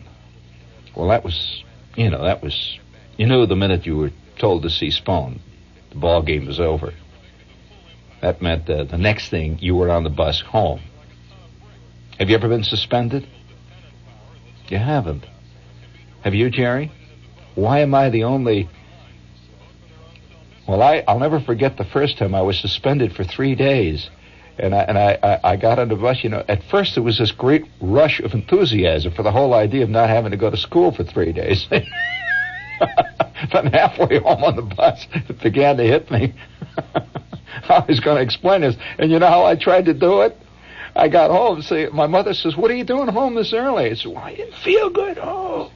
[0.94, 1.64] Well, that was,
[1.96, 2.78] you know, that was,
[3.16, 5.40] you knew the minute you were told to see Spohn,
[5.90, 6.92] the ball game was over.
[8.22, 10.80] That meant uh, the next thing you were on the bus home.
[12.18, 13.26] Have you ever been suspended?
[14.68, 15.26] You haven't.
[16.22, 16.92] Have you, Jerry?
[17.54, 18.68] Why am I the only?
[20.68, 24.08] Well, I, I'll never forget the first time I was suspended for three days.
[24.60, 27.02] And I, and I, I, I got on the bus, you know, at first there
[27.02, 30.50] was this great rush of enthusiasm for the whole idea of not having to go
[30.50, 31.66] to school for three days.
[31.70, 36.34] then halfway home on the bus, it began to hit me.
[37.68, 38.76] I was going to explain this.
[38.98, 40.36] And you know how I tried to do it?
[40.94, 41.62] I got home.
[41.62, 44.34] See, my mother says, "What are you doing home this early?" I said, "Well, I
[44.34, 45.18] didn't feel good.
[45.18, 45.70] Oh,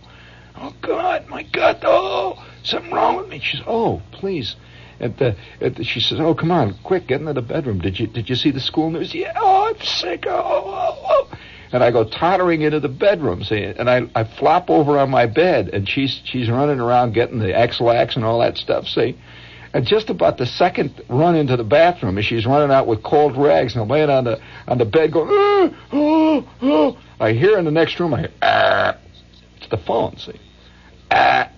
[0.56, 1.80] oh God, my gut.
[1.84, 4.56] Oh, something wrong with me." She says, "Oh, please."
[4.98, 5.36] The,
[5.82, 7.80] she says, "Oh, come on, quick, get into the bedroom.
[7.80, 9.14] Did you did you see the school news?
[9.14, 9.32] Yeah.
[9.36, 10.24] Oh, I'm sick.
[10.26, 11.38] Oh, oh, oh."
[11.72, 15.26] And I go tottering into the bedroom, see, and I I flop over on my
[15.26, 19.18] bed, and she's she's running around getting the Ex-Lax and all that stuff, see.
[19.74, 23.36] And just about the second run into the bathroom, as she's running out with cold
[23.36, 26.98] rags and I'm laying on the on the bed going, oh, oh, oh.
[27.18, 28.96] I hear in the next room, I hear, ah.
[29.56, 30.38] It's the phone, see.
[31.10, 31.50] Ah.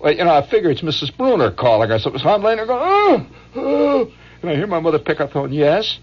[0.00, 1.14] Well, you know, I figure it's Mrs.
[1.16, 2.20] Bruner calling or something.
[2.20, 4.12] So I'm laying there going, oh, oh.
[4.40, 5.52] And I hear my mother pick up the phone.
[5.52, 5.98] Yes?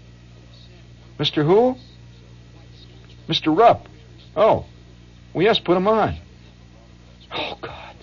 [1.18, 1.44] Mr.
[1.44, 1.74] Who?
[3.28, 3.56] Mr.
[3.56, 3.88] Rupp.
[4.36, 4.64] Oh.
[5.34, 6.16] Well, yes, put him on.
[7.32, 7.96] Oh, God.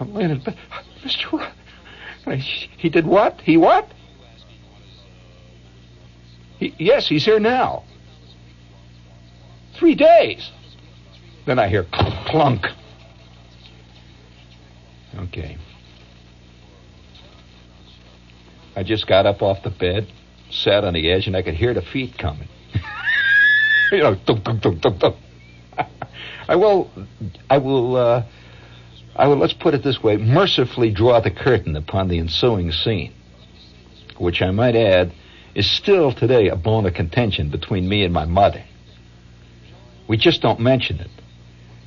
[0.00, 0.58] I'm laying in bed.
[1.04, 1.32] Mr.
[1.32, 1.54] Rupp.
[2.76, 3.40] He did what?
[3.40, 3.88] He what?
[6.58, 7.84] He, yes, he's here now.
[9.78, 10.50] Three days.
[11.46, 11.86] Then I hear
[12.26, 12.66] clunk.
[15.18, 15.58] Okay.
[18.76, 20.06] I just got up off the bed,
[20.50, 22.48] sat on the edge, and I could hear the feet coming.
[23.92, 25.16] you know, thump, thump, thump, thump, thump.
[26.48, 26.90] I will,
[27.50, 28.26] I will, uh,
[29.16, 33.12] I will, let's put it this way, mercifully draw the curtain upon the ensuing scene,
[34.16, 35.12] which I might add
[35.54, 38.64] is still today a bone of contention between me and my mother.
[40.08, 41.10] We just don't mention it.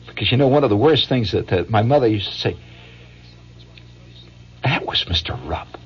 [0.08, 2.58] Because you know, one of the worst things that, that my mother used to say,
[4.91, 5.39] was Mr.
[5.49, 5.77] Rupp.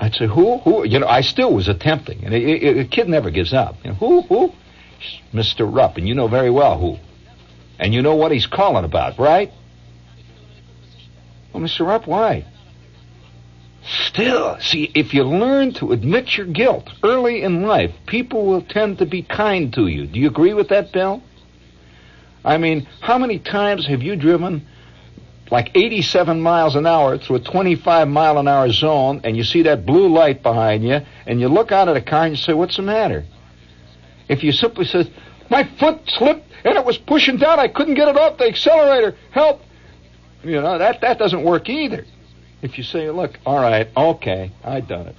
[0.00, 0.58] I'd say, who?
[0.58, 0.84] Who?
[0.86, 2.24] You know, I still was attempting.
[2.24, 3.76] And a, kid never gives up.
[3.84, 4.22] You know, who?
[4.22, 4.52] Who?
[5.32, 5.72] Mr.
[5.72, 5.96] Rupp.
[5.96, 6.98] And you know very well who.
[7.78, 9.52] And you know what he's calling about, right?
[11.52, 11.86] Well, Mr.
[11.86, 12.44] Rupp, why?
[13.84, 18.98] Still, see, if you learn to admit your guilt early in life, people will tend
[18.98, 20.06] to be kind to you.
[20.06, 21.22] Do you agree with that, Bill?
[22.44, 24.66] I mean, how many times have you driven
[25.52, 29.64] like 87 miles an hour through a 25 mile an hour zone and you see
[29.64, 32.54] that blue light behind you and you look out at the car and you say,
[32.54, 33.26] what's the matter?
[34.30, 35.12] If you simply say,
[35.50, 39.14] my foot slipped and it was pushing down, I couldn't get it off the accelerator,
[39.30, 39.60] help,
[40.42, 42.06] you know, that, that doesn't work either.
[42.62, 45.16] If you say, look, all right, okay, I done it.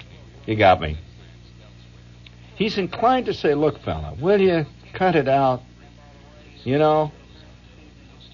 [0.47, 0.97] You got me.
[2.55, 5.61] He's inclined to say, look, fella, will you cut it out?
[6.63, 7.11] You know?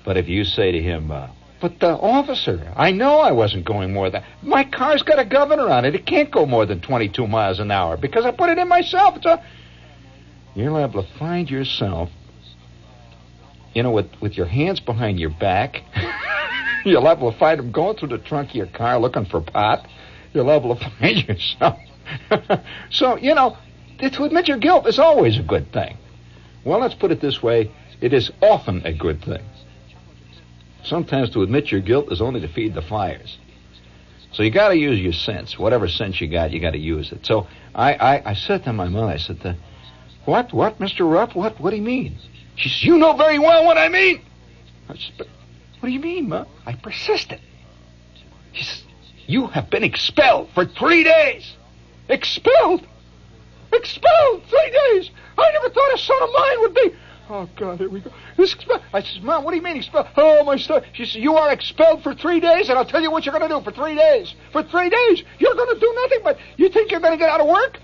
[0.05, 1.27] But if you say to him, uh,
[1.61, 5.69] But the officer, I know I wasn't going more than my car's got a governor
[5.69, 5.93] on it.
[5.93, 9.17] It can't go more than 22 miles an hour because I put it in myself.
[9.17, 9.43] It's a
[10.55, 12.09] you're liable to find yourself,
[13.73, 15.81] you know, with with your hands behind your back.
[16.85, 19.85] you're liable to find them going through the trunk of your car looking for pot.
[20.33, 21.77] You're liable to find yourself.
[22.89, 23.57] so you know,
[23.99, 25.97] to admit your guilt is always a good thing.
[26.63, 29.43] Well, let's put it this way: it is often a good thing.
[30.83, 33.37] Sometimes to admit your guilt is only to feed the fires.
[34.31, 35.57] So you got to use your sense.
[35.57, 37.25] Whatever sense you got, you got to use it.
[37.25, 39.57] So I, I, I said to my mother, I said, to,
[40.25, 41.35] "What, what, Mister Ruff?
[41.35, 42.17] What, what do you mean?"
[42.55, 44.21] She says, "You know very well what I mean."
[44.87, 45.27] I said, "But
[45.79, 47.41] what do you mean, Ma?" I persisted.
[48.53, 48.83] She says,
[49.25, 51.55] "You have been expelled for three days."
[52.07, 52.87] Expelled?
[53.71, 55.11] Expelled three days?
[55.37, 56.95] I never thought a son of mine would be.
[57.31, 58.11] Oh God, here we go.
[58.37, 60.07] This expe- I says, Mom, what do you mean expelled?
[60.17, 60.81] Oh my son.
[60.93, 63.47] She says, You are expelled for three days, and I'll tell you what you're going
[63.47, 64.33] to do for three days.
[64.51, 67.29] For three days, you're going to do nothing but you think you're going to get
[67.29, 67.77] out of work?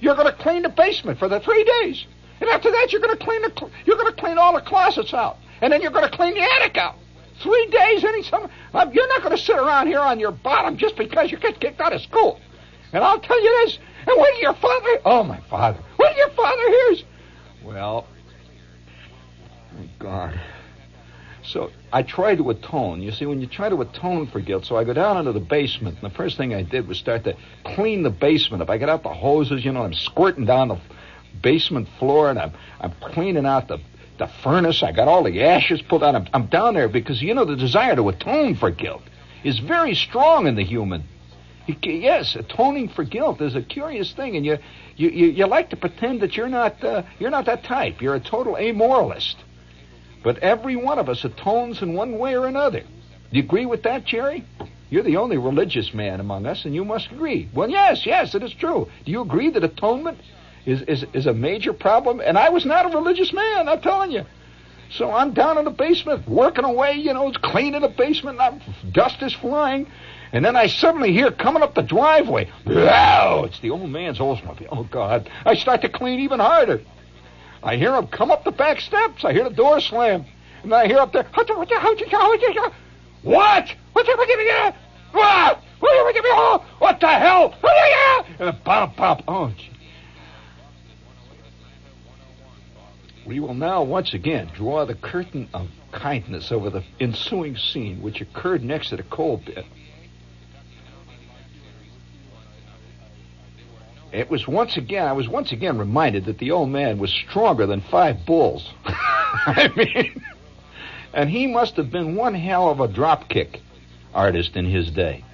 [0.00, 2.04] You're going to clean the basement for the three days,
[2.40, 5.14] and after that, you're going to clean the you're going to clean all the closets
[5.14, 6.96] out, and then you're going to clean the attic out.
[7.42, 8.50] Three days, any summer.
[8.74, 11.58] Um, you're not going to sit around here on your bottom just because you get
[11.58, 12.38] kicked out of school.
[12.92, 13.78] And I'll tell you this.
[14.06, 17.04] And when your father, oh my father, when your father hears,
[17.64, 18.06] well,
[20.04, 20.38] God.
[21.42, 23.00] So I tried to atone.
[23.00, 25.40] You see, when you try to atone for guilt, so I go down into the
[25.40, 28.68] basement, and the first thing I did was start to clean the basement up.
[28.68, 30.78] I get out the hoses, you know, I'm squirting down the
[31.40, 33.78] basement floor, and I'm I'm cleaning out the
[34.18, 34.82] the furnace.
[34.82, 36.14] I got all the ashes pulled out.
[36.14, 39.02] I'm, I'm down there because you know the desire to atone for guilt
[39.42, 41.04] is very strong in the human.
[41.82, 44.58] Yes, atoning for guilt is a curious thing, and you
[44.96, 48.02] you, you, you like to pretend that you're not uh, you're not that type.
[48.02, 49.36] You're a total amoralist.
[50.24, 52.80] But every one of us atones in one way or another.
[52.80, 52.86] Do
[53.38, 54.44] you agree with that, Jerry?
[54.90, 57.48] You're the only religious man among us, and you must agree.
[57.54, 58.88] Well, yes, yes, it is true.
[59.04, 60.18] Do you agree that atonement
[60.64, 62.20] is, is, is a major problem?
[62.20, 64.24] And I was not a religious man, I'm telling you.
[64.90, 68.62] So I'm down in the basement, working away, you know, it's cleaning the basement, and
[68.92, 69.86] dust is flying.
[70.32, 73.44] And then I suddenly hear coming up the driveway, Wow!
[73.46, 74.68] It's the old man's Oldsmobile.
[74.70, 75.30] Oh, God.
[75.44, 76.82] I start to clean even harder.
[77.64, 79.24] I hear him come up the back steps.
[79.24, 80.26] I hear the door slam.
[80.62, 81.68] And then I hear up there, what what
[83.94, 84.14] what
[86.78, 87.54] what the, hell?
[88.38, 89.22] And a pop, pop.
[89.26, 89.70] Oh, gee.
[93.26, 98.20] We will now once again draw the curtain of kindness over the ensuing scene, which
[98.20, 99.64] occurred next to the coal pit.
[104.14, 107.66] It was once again, I was once again reminded that the old man was stronger
[107.66, 108.72] than five bulls.
[108.84, 110.22] I mean,
[111.12, 113.60] and he must have been one hell of a drop kick
[114.14, 115.24] artist in his day.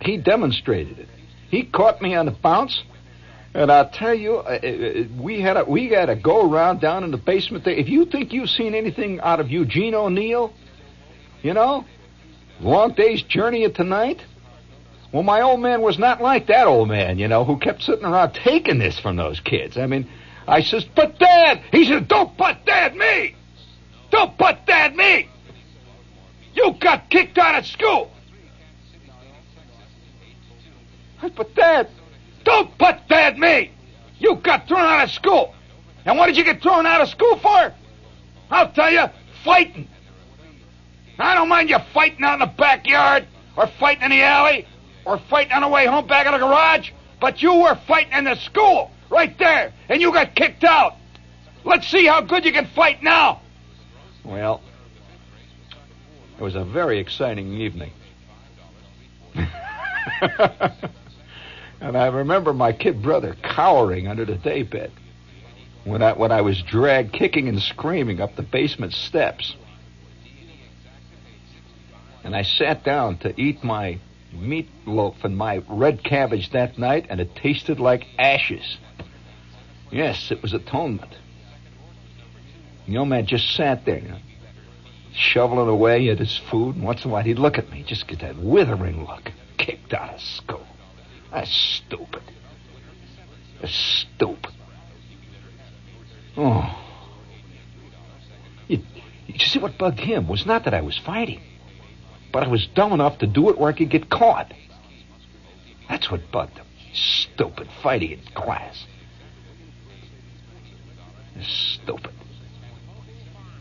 [0.00, 1.08] He demonstrated it.
[1.50, 2.82] He caught me on the bounce,
[3.52, 7.04] and I'll tell you, uh, uh, we had a we had a go around down
[7.04, 7.74] in the basement there.
[7.74, 10.54] If you think you've seen anything out of Eugene O'Neill,
[11.42, 11.84] you know,
[12.60, 14.22] long day's journey into night.
[15.14, 18.04] Well, my old man was not like that old man, you know, who kept sitting
[18.04, 19.78] around taking this from those kids.
[19.78, 20.10] I mean,
[20.48, 23.36] I says, but Dad, he says, don't put Dad me.
[24.10, 25.28] Don't put Dad me.
[26.54, 28.10] You got kicked out of school.
[31.18, 31.90] I said, But Dad,
[32.42, 33.70] don't put Dad me.
[34.18, 35.54] You got thrown out of school.
[36.04, 37.72] And what did you get thrown out of school for?
[38.50, 39.04] I'll tell you,
[39.44, 39.88] fighting.
[41.20, 44.66] I don't mind you fighting out in the backyard, or fighting in the alley,
[45.04, 46.90] or fighting on the way home back in the garage,
[47.20, 50.94] but you were fighting in the school, right there, and you got kicked out.
[51.64, 53.40] Let's see how good you can fight now.
[54.24, 54.60] Well,
[56.38, 57.92] it was a very exciting evening.
[61.80, 64.90] and I remember my kid brother cowering under the daybed
[65.84, 69.56] when I when I was dragged kicking and screaming up the basement steps.
[72.22, 73.98] And I sat down to eat my
[74.34, 78.78] meatloaf and my red cabbage that night, and it tasted like ashes.
[79.90, 81.16] Yes, it was atonement.
[82.86, 84.18] The old man just sat there, you know,
[85.14, 88.06] shoveling away at his food, and once in a while he'd look at me, just
[88.06, 89.32] get that withering look.
[89.56, 90.66] Kicked out of school.
[91.30, 92.22] That's stupid.
[93.60, 94.52] That's stupid.
[96.36, 96.80] Oh.
[98.68, 98.82] You,
[99.26, 101.40] you see, what bugged him was not that I was fighting,
[102.34, 104.52] but I was dumb enough to do it where I could get caught.
[105.88, 106.66] That's what bugged him.
[106.92, 108.86] Stupid fighting in class.
[111.40, 112.10] Stupid.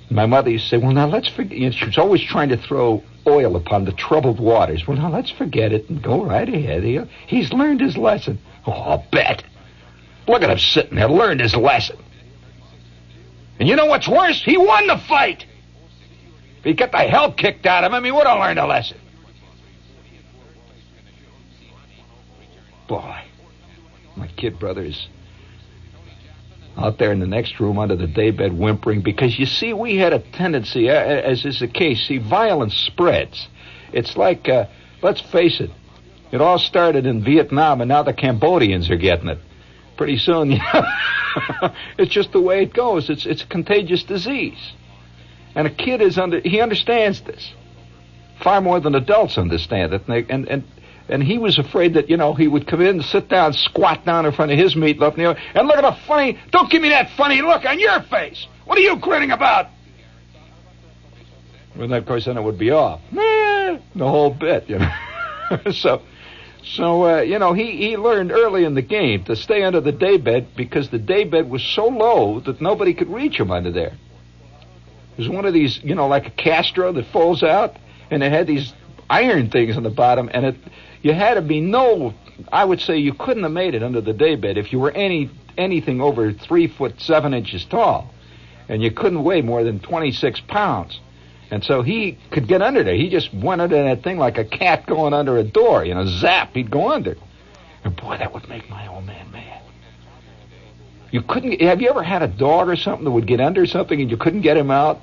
[0.09, 1.55] My mother used to say, well, now let's forget.
[1.55, 4.87] You know, she was always trying to throw oil upon the troubled waters.
[4.87, 6.83] Well, now let's forget it and go right ahead.
[6.83, 8.39] He, he's learned his lesson.
[8.65, 9.43] Oh, I'll bet.
[10.27, 11.97] Look at him sitting there, learned his lesson.
[13.59, 14.43] And you know what's worse?
[14.43, 15.45] He won the fight.
[16.63, 18.97] If he got the hell kicked out of him, he would have learned a lesson.
[22.87, 23.21] Boy,
[24.15, 25.09] my kid brother is
[26.77, 30.13] out there in the next room under the daybed whimpering because you see, we had
[30.13, 33.49] a tendency, as is the case, see, violence spreads.
[33.91, 34.67] It's like, uh,
[35.01, 35.69] let's face it,
[36.31, 39.39] it all started in Vietnam and now the Cambodians are getting it.
[39.97, 43.09] Pretty soon, you know, it's just the way it goes.
[43.09, 44.73] It's, it's a contagious disease.
[45.55, 47.53] And a kid is under, he understands this
[48.43, 50.07] far more than adults understand it.
[50.07, 50.63] And, they, and, and,
[51.09, 54.25] and he was afraid that, you know, he would come in, sit down, squat down
[54.25, 57.09] in front of his meatloaf, and, and look at the funny, don't give me that
[57.11, 58.47] funny look on your face.
[58.65, 59.67] What are you grinning about?
[61.75, 63.01] Well, then, of course, then it would be off.
[63.11, 64.91] Nah, the whole bit, you know.
[65.71, 66.03] so,
[66.63, 69.91] so uh, you know, he, he learned early in the game to stay under the
[69.91, 73.93] daybed because the daybed was so low that nobody could reach him under there.
[75.13, 77.77] It was one of these, you know, like a Castro that folds out,
[78.09, 78.73] and it had these
[79.09, 80.55] iron things on the bottom, and it,
[81.01, 82.13] you had to be no,
[82.51, 85.29] I would say you couldn't have made it under the daybed if you were any
[85.55, 88.11] anything over three foot seven inches tall,
[88.67, 90.99] and you couldn't weigh more than twenty six pounds.
[91.51, 92.95] And so he could get under there.
[92.95, 95.85] He just went under that thing like a cat going under a door.
[95.85, 97.15] You know, zap, he'd go under.
[97.83, 99.42] And boy, that would make my old man mad.
[101.13, 101.61] You couldn't.
[101.61, 104.17] Have you ever had a dog or something that would get under something and you
[104.17, 104.99] couldn't get him out?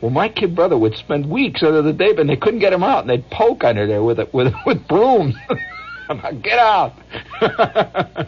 [0.00, 2.82] Well, my kid brother would spend weeks under the day, but they couldn't get him
[2.82, 5.36] out, and they'd poke under there with it with with brooms.
[6.08, 6.94] I'm like, get out!
[7.42, 8.26] I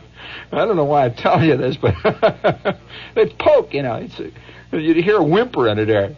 [0.52, 1.94] don't know why I'm telling you this, but
[3.14, 3.72] they'd poke.
[3.72, 4.20] You know, it's,
[4.70, 6.14] you'd hear a whimper under there,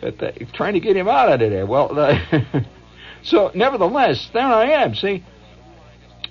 [0.00, 1.66] but they, trying to get him out under there.
[1.66, 2.18] Well, uh,
[3.22, 4.94] so nevertheless, there I am.
[4.94, 5.24] See,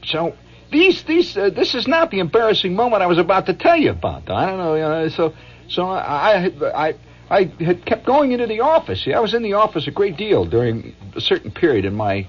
[0.06, 0.36] so
[0.72, 3.92] these these uh, this is not the embarrassing moment I was about to tell you
[3.92, 4.30] about.
[4.30, 4.76] I don't know.
[4.76, 5.34] You know so
[5.70, 6.96] so I I
[7.30, 9.04] I had kept going into the office.
[9.04, 12.28] See, I was in the office a great deal during a certain period in my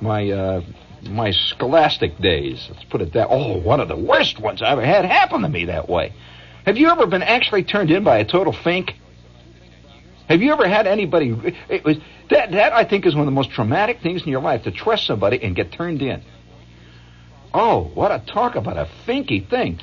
[0.00, 0.62] my uh,
[1.02, 2.66] my scholastic days.
[2.70, 3.28] Let's put it that.
[3.30, 6.12] Oh, one of the worst ones I ever had happen to me that way.
[6.66, 8.94] Have you ever been actually turned in by a total fink?
[10.28, 11.36] Have you ever had anybody?
[11.68, 11.98] It was
[12.30, 14.70] that that I think is one of the most traumatic things in your life to
[14.70, 16.22] trust somebody and get turned in.
[17.54, 19.78] Oh, what a talk about a finky thing.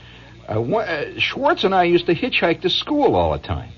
[0.46, 3.72] Uh, one, uh, Schwartz and I used to hitchhike to school all the time.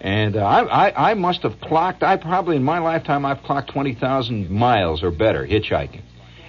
[0.00, 3.70] And uh, I, I, I must have clocked, I probably in my lifetime, I've clocked
[3.70, 6.00] 20,000 miles or better hitchhiking.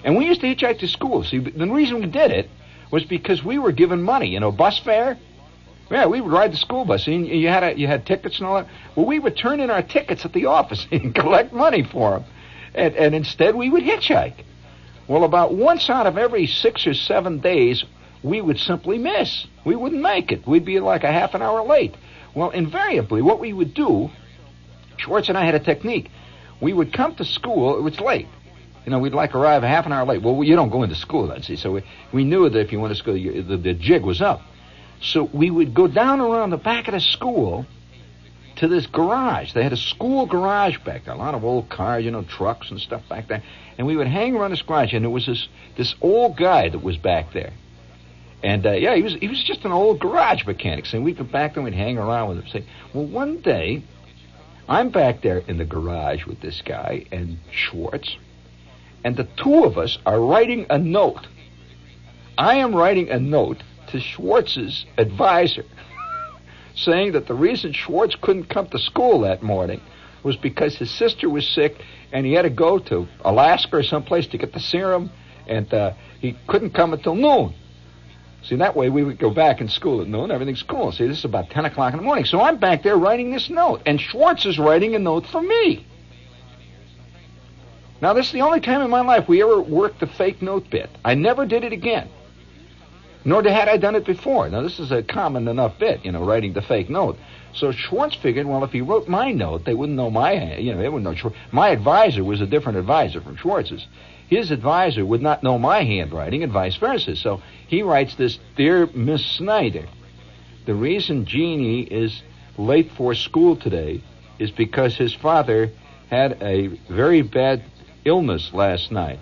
[0.06, 1.26] And we used to hitchhike to school.
[1.26, 2.50] See, the reason we did it
[2.90, 5.18] was because we were given money, you know, bus fare.
[5.92, 7.06] Yeah, we would ride the school bus.
[7.08, 8.68] And you had a, you had tickets and all that.
[8.96, 12.26] Well, we would turn in our tickets at the office and collect money for them.
[12.74, 14.46] And, and instead, we would hitchhike.
[15.10, 17.84] Well, about once out of every six or seven days,
[18.22, 19.47] we would simply miss.
[19.66, 20.45] We wouldn't make it.
[20.45, 21.95] We'd be like a half an hour late.
[22.36, 24.12] Well, invariably, what we would do,
[24.97, 26.12] Schwartz and I had a technique.
[26.62, 28.28] We would come to school, it was late.
[28.86, 30.22] You know, we'd like arrive a half an hour late.
[30.22, 31.55] Well, you don't go into school then, see.
[31.55, 31.84] So we,
[32.14, 34.41] we knew that if you went to school, you, the, the jig was up.
[35.01, 37.66] So we would go down around the back of the school
[38.60, 39.53] to this garage.
[39.53, 42.70] They had a school garage back there, a lot of old cars, you know, trucks
[42.72, 43.41] and stuff back there.
[43.78, 45.47] And we would hang around this garage, and there was this
[45.78, 47.53] this old guy that was back there.
[48.43, 50.86] And uh, yeah, he was he was just an old garage mechanic.
[50.86, 52.47] So we'd go back there and we'd hang around with him.
[52.47, 53.84] Say, well, one day,
[54.68, 58.18] I'm back there in the garage with this guy and Schwartz,
[59.05, 61.28] and the two of us are writing a note.
[62.38, 65.66] I am writing a note to Schwartz's advisor,
[66.76, 69.82] saying that the reason Schwartz couldn't come to school that morning
[70.24, 71.76] was because his sister was sick
[72.11, 75.11] and he had to go to Alaska or someplace to get the serum,
[75.47, 77.53] and uh, he couldn't come until noon.
[78.43, 80.32] See, that way we would go back in school at noon.
[80.32, 80.91] Everything's cool.
[80.91, 82.26] See, this is about 10 o'clock in the morning.
[82.26, 85.86] So I'm back there writing this note, and Schwartz is writing a note for me.
[88.01, 90.70] Now, this is the only time in my life we ever worked the fake note
[90.70, 90.89] bit.
[91.03, 92.09] I never did it again.
[93.26, 94.47] Nor had I done it before.
[94.49, 97.17] Now, this is a common enough bit, you know, writing the fake note.
[97.53, 100.82] So Schwartz figured, well, if he wrote my note, they wouldn't know my, you know,
[100.82, 101.15] they wouldn't know.
[101.15, 101.38] Schwartz.
[101.51, 103.86] My advisor was a different advisor from Schwartz's.
[104.30, 107.15] His advisor would not know my handwriting, and vice versa.
[107.15, 109.88] So he writes this, dear Miss Snyder.
[110.65, 112.22] The reason Jeannie is
[112.57, 114.03] late for school today
[114.38, 115.72] is because his father
[116.09, 117.63] had a very bad
[118.05, 119.20] illness last night,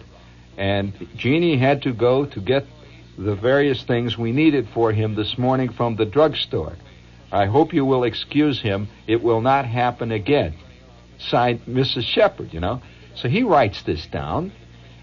[0.58, 2.66] and Jeannie had to go to get
[3.18, 6.76] the various things we needed for him this morning from the drugstore.
[7.32, 8.88] I hope you will excuse him.
[9.08, 10.56] It will not happen again.
[11.18, 12.04] Signed, Mrs.
[12.04, 12.82] Shepherd, you know.
[13.16, 14.52] So he writes this down,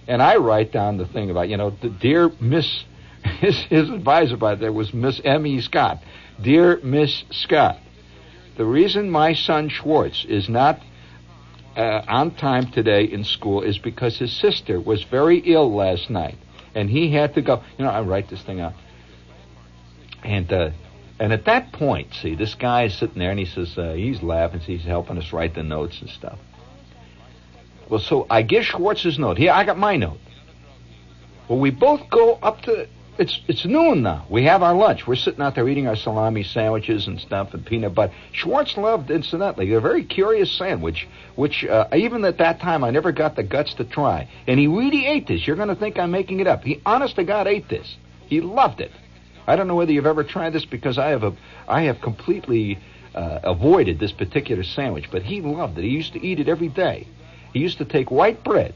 [0.07, 2.85] and I write down the thing about, you know, the dear Miss,
[3.41, 5.61] his, his advisor by there was Miss M.E.
[5.61, 6.03] Scott.
[6.41, 7.79] Dear Miss Scott,
[8.57, 10.81] the reason my son Schwartz is not
[11.77, 16.39] uh, on time today in school is because his sister was very ill last night,
[16.75, 17.63] and he had to go.
[17.79, 18.75] You know, I write this thing out,
[20.23, 20.71] and uh,
[21.19, 24.23] and at that point, see, this guy is sitting there, and he says uh, he's
[24.23, 26.39] laughing, he's helping us write the notes and stuff.
[27.89, 29.39] Well, so I give Schwartz his note.
[29.39, 30.19] Here, I got my note.
[31.49, 32.89] Well, we both go up to.
[33.17, 34.27] It's it's noon now.
[34.29, 35.07] We have our lunch.
[35.07, 38.13] We're sitting out there eating our salami sandwiches and stuff and peanut butter.
[38.33, 41.07] Schwartz loved, incidentally, a very curious sandwich,
[41.37, 44.29] which uh, even at that time I never got the guts to try.
[44.49, 45.47] And he really ate this.
[45.47, 46.65] You're going to think I'm making it up.
[46.65, 47.97] He, honest to God, ate this.
[48.27, 48.91] He loved it.
[49.47, 51.37] I don't know whether you've ever tried this because I have a
[51.69, 52.81] I have completely
[53.15, 55.83] uh, avoided this particular sandwich, but he loved it.
[55.83, 57.07] He used to eat it every day.
[57.53, 58.75] He used to take white bread,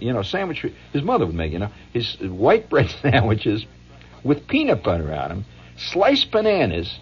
[0.00, 0.66] you know, sandwich.
[0.92, 3.64] His mother would make, you know, his white bread sandwiches
[4.24, 5.44] with peanut butter on them,
[5.76, 6.98] sliced bananas,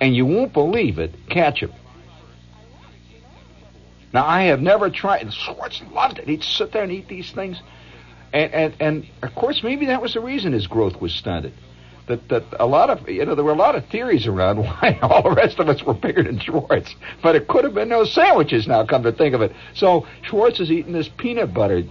[0.00, 1.72] and you won't believe it, ketchup.
[4.12, 5.32] Now I have never tried.
[5.32, 6.26] Schwartz loved it.
[6.28, 7.60] He'd sit there and eat these things,
[8.32, 11.52] and and and of course maybe that was the reason his growth was stunted.
[12.06, 14.98] That that a lot of you know there were a lot of theories around why
[15.00, 18.12] all the rest of us were bigger than Schwartz, but it could have been those
[18.12, 18.66] sandwiches.
[18.66, 21.84] Now come to think of it, so Schwartz is eating this peanut butter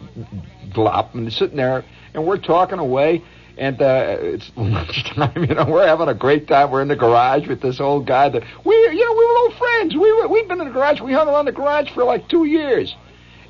[0.71, 3.23] glop and sitting there, and we're talking away.
[3.60, 5.66] And uh, it's lunchtime, you know.
[5.66, 6.72] We're having a great time.
[6.72, 9.53] We're in the garage with this old guy that we, you know, we were old
[9.55, 9.93] friends.
[9.93, 11.01] We were, we've been in the garage.
[11.01, 12.95] We hung around the garage for like two years.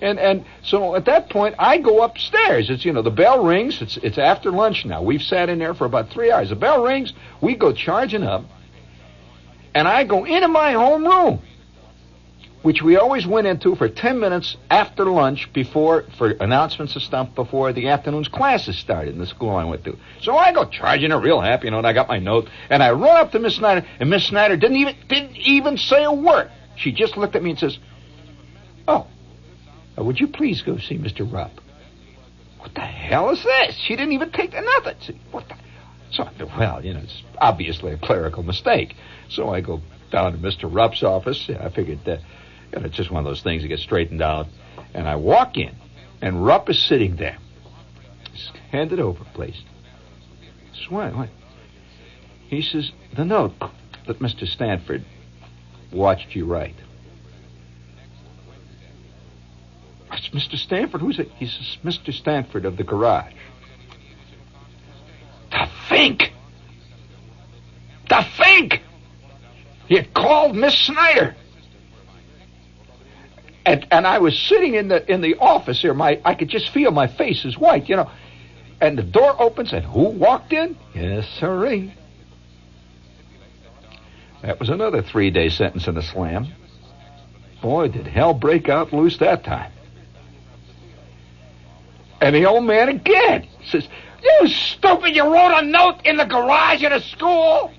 [0.01, 2.69] And and so at that point, I go upstairs.
[2.69, 3.81] It's you know the bell rings.
[3.81, 5.03] It's it's after lunch now.
[5.03, 6.49] We've sat in there for about three hours.
[6.49, 7.13] The bell rings.
[7.41, 8.45] We go charging up,
[9.75, 11.41] and I go into my home room,
[12.61, 17.33] which we always went into for ten minutes after lunch before for announcements and stuff
[17.35, 19.97] before the afternoon's classes started in the school I went to.
[20.21, 22.83] So I go charging it real happy, you know, and I got my note, and
[22.83, 26.11] I run up to Miss Snyder, and Miss Snyder didn't even didn't even say a
[26.11, 26.51] word.
[26.75, 27.77] She just looked at me and says,
[28.87, 29.07] "Oh."
[29.97, 31.29] Uh, would you please go see Mr.
[31.31, 31.51] Rupp?
[32.59, 33.75] What the hell is this?
[33.75, 34.95] She didn't even take the nothing.
[35.01, 35.55] See, what the?
[36.11, 38.95] So, well, you know, it's obviously a clerical mistake.
[39.29, 39.81] So I go
[40.11, 40.73] down to Mr.
[40.73, 41.49] Rupp's office.
[41.49, 42.25] I figured that you
[42.71, 44.47] know, it's just one of those things that gets straightened out.
[44.93, 45.75] And I walk in,
[46.21, 47.37] and Rupp is sitting there.
[48.71, 49.61] Hand it over, please.
[50.73, 51.29] So what?
[52.47, 53.53] He says, the note
[54.07, 54.47] that Mr.
[54.47, 55.03] Stanford
[55.91, 56.75] watched you write.
[60.11, 60.57] It's Mr.
[60.57, 61.01] Stanford.
[61.01, 61.29] Who's it?
[61.35, 62.13] He says, Mr.
[62.13, 63.33] Stanford of the garage.
[65.51, 66.31] To think!
[68.09, 68.81] To think!
[69.89, 71.35] Had called Miss Snyder.
[73.91, 75.93] And, I was sitting in the in the office here.
[75.93, 78.09] My I could just feel my face is white, you know.
[78.81, 80.77] And the door opens, and who walked in?
[80.93, 81.93] Yes, sirree.
[84.41, 86.47] That was another three-day sentence in a slam.
[87.61, 89.71] Boy, did hell break out loose that time.
[92.21, 93.87] And the old man again says,
[94.23, 97.71] You stupid, you wrote a note in the garage at a school?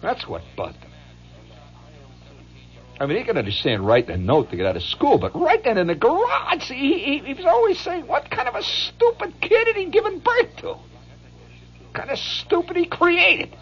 [0.00, 0.74] That's what him.
[3.02, 5.76] I mean, he can understand writing a note to get out of school, but writing
[5.76, 9.66] in the garage, he, he, he was always saying, What kind of a stupid kid
[9.66, 10.68] had he given birth to?
[10.68, 13.56] What kind of stupid he created?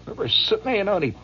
[0.00, 1.14] Remember sitting there, you know, and he,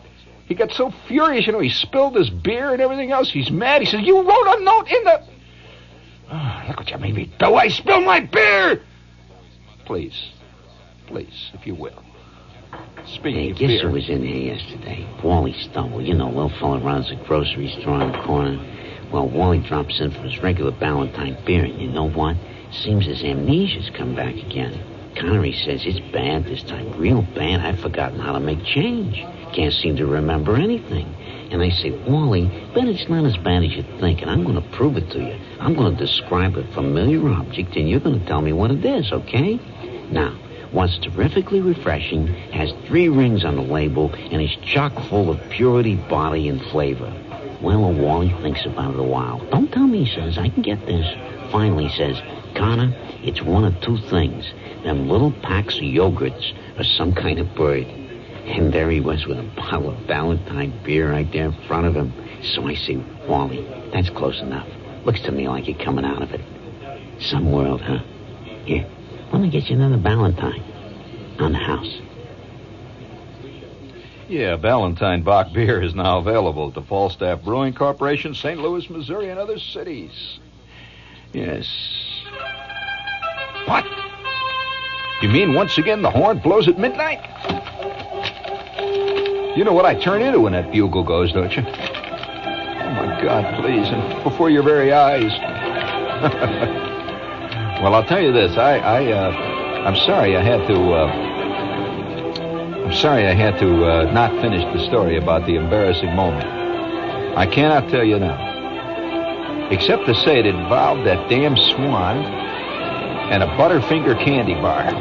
[0.45, 3.29] he got so furious, you know, he spilled his beer and everything else.
[3.29, 3.81] He's mad.
[3.81, 5.27] He says, You wrote a note in the.
[6.31, 7.53] Oh, look what you made me do.
[7.53, 8.81] I spilled my beer.
[9.83, 10.29] Please,
[11.07, 12.04] please, if you will.
[13.07, 13.87] Speaking Hey, of guess beer.
[13.87, 15.07] who was in here yesterday?
[15.23, 16.01] Wally Stumble.
[16.01, 18.59] You know, little fella runs the grocery store on the corner.
[19.11, 22.35] Well, Wally drops in for his regular Ballantine beer, and you know what?
[22.71, 24.79] Seems his amnesia's come back again.
[25.15, 27.61] Connery says it's bad this time, real bad.
[27.61, 29.23] I've forgotten how to make change.
[29.53, 31.05] Can't seem to remember anything.
[31.51, 34.61] And I say, Wally, bet it's not as bad as you think, and I'm going
[34.61, 35.39] to prove it to you.
[35.61, 38.83] I'm going to describe a familiar object, and you're going to tell me what it
[38.83, 39.57] is, okay?
[40.11, 40.35] Now,
[40.71, 45.95] what's terrifically refreshing, has three rings on the label, and is chock full of purity,
[45.95, 47.11] body, and flavor.
[47.61, 49.39] Well, Wally thinks about it a while.
[49.49, 50.37] Don't tell me, he says.
[50.37, 51.05] I can get this.
[51.51, 52.21] Finally, he says,
[52.55, 52.93] Connor,
[53.23, 54.45] it's one of two things.
[54.83, 57.85] Them little packs of yogurts or some kind of bird.
[57.85, 61.95] And there he was with a bottle of Ballantine beer right there in front of
[61.95, 62.13] him.
[62.43, 62.97] So I say,
[63.27, 64.67] Wally, that's close enough.
[65.03, 66.41] Looks to me like you're coming out of it.
[67.19, 67.99] Some world, huh?
[68.65, 68.85] Here,
[69.31, 70.63] let me get you another Ballantine.
[71.39, 71.99] On the house.
[74.27, 78.59] Yeah, Ballantine Bach beer is now available at the Falstaff Brewing Corporation, St.
[78.59, 80.39] Louis, Missouri, and other cities.
[81.31, 81.67] Yes.
[83.65, 83.85] What?
[85.21, 87.19] You mean once again the horn blows at midnight?
[89.55, 91.63] You know what I turn into when that bugle goes, don't you?
[91.63, 91.71] Oh,
[92.91, 95.31] my God, please, and before your very eyes.
[97.81, 98.57] well, I'll tell you this.
[98.57, 99.31] I, I, uh,
[99.85, 101.07] I'm sorry I had to, uh,
[102.85, 106.47] I'm sorry I had to uh, not finish the story about the embarrassing moment.
[107.37, 109.69] I cannot tell you now.
[109.71, 112.17] Except to say it involved that damn swan
[113.31, 114.91] and a Butterfinger candy bar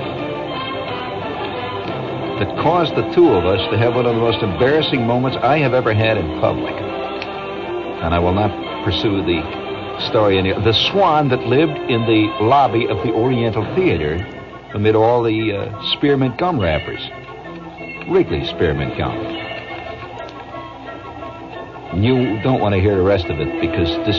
[2.39, 5.59] that caused the two of us to have one of the most embarrassing moments I
[5.59, 6.75] have ever had in public.
[6.75, 8.51] And I will not
[8.85, 9.64] pursue the
[10.01, 10.53] story any.
[10.53, 14.17] The swan that lived in the lobby of the Oriental Theater
[14.75, 17.01] amid all the uh, spearmint gum wrappers.
[18.09, 19.17] Wrigley spearmint gum.
[22.03, 24.19] You don't want to hear the rest of it because this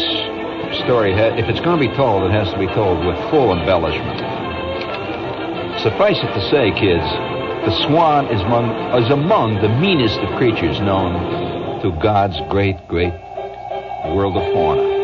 [0.84, 3.52] story, ha- if it's going to be told, it has to be told with full
[3.52, 4.20] embellishment.
[5.82, 7.04] Suffice it to say, kids,
[7.66, 8.72] the swan is among,
[9.04, 13.14] is among the meanest of creatures known to God's great, great
[14.16, 14.95] world of fauna.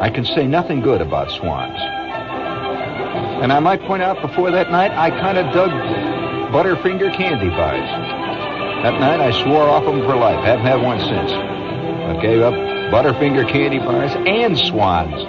[0.00, 1.76] I can say nothing good about swans.
[3.42, 5.70] And I might point out before that night, I kind of dug
[6.52, 7.88] Butterfinger candy bars.
[8.82, 10.44] That night, I swore off them for life.
[10.44, 11.32] Haven't had one since.
[11.32, 15.24] I gave up Butterfinger candy bars and swans.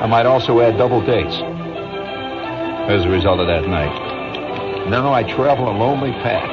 [0.00, 1.34] I might also add double dates
[2.92, 4.88] as a result of that night.
[4.88, 6.48] Now I travel a lonely path.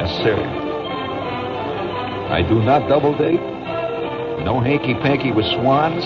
[0.00, 0.36] Yes, sir.
[2.30, 3.51] I do not double date.
[4.40, 6.04] No hanky panky with swans.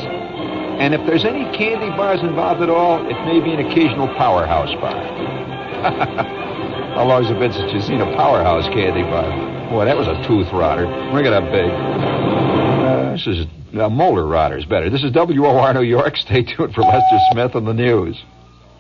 [0.78, 4.74] And if there's any candy bars involved at all, it may be an occasional powerhouse
[4.80, 4.92] bar.
[6.96, 9.70] How long's it been since you've seen a powerhouse candy bar?
[9.70, 10.86] Boy, that was a tooth rotter.
[11.12, 11.70] Bring it up big.
[11.70, 13.46] Uh, this is
[13.78, 14.90] uh, molar rotter's better.
[14.90, 16.16] This is WOR New York.
[16.16, 18.22] Stay tuned for Lester Smith and the news.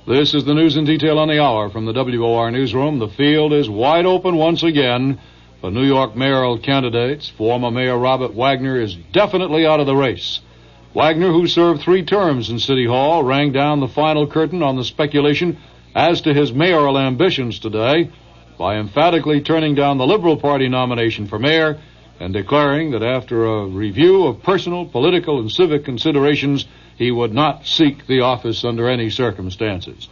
[0.06, 2.98] This is the news in detail on the hour from the WOR newsroom.
[2.98, 5.18] The field is wide open once again
[5.66, 7.28] for New York mayoral candidates.
[7.28, 10.38] Former Mayor Robert Wagner is definitely out of the race.
[10.94, 14.84] Wagner, who served three terms in City Hall, rang down the final curtain on the
[14.84, 15.58] speculation
[15.92, 18.08] as to his mayoral ambitions today
[18.56, 21.80] by emphatically turning down the Liberal Party nomination for mayor
[22.20, 26.64] and declaring that after a review of personal, political, and civic considerations,
[26.96, 30.08] he would not seek the office under any circumstances.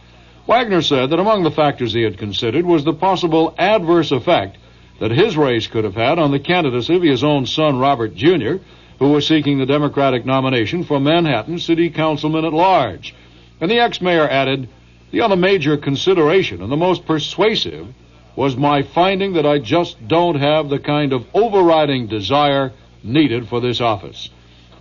[0.47, 4.57] Wagner said that among the factors he had considered was the possible adverse effect
[4.99, 8.57] that his race could have had on the candidacy of his own son, Robert Jr.,
[8.99, 13.13] who was seeking the Democratic nomination for Manhattan City Councilman at large.
[13.59, 14.69] And the ex-mayor added,
[15.11, 17.87] the other major consideration and the most persuasive
[18.35, 22.73] was my finding that I just don't have the kind of overriding desire
[23.03, 24.29] needed for this office.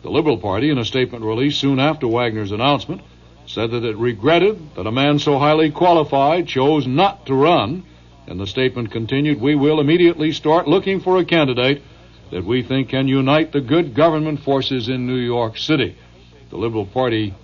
[0.03, 3.03] The Liberal Party, in a statement released soon after Wagner's announcement,
[3.47, 7.85] said that it regretted that a man so highly qualified chose not to run,
[8.27, 11.83] and the statement continued, We will immediately start looking for a candidate
[12.31, 15.97] that we think can unite the good government forces in New York City.
[16.51, 17.35] The Liberal Party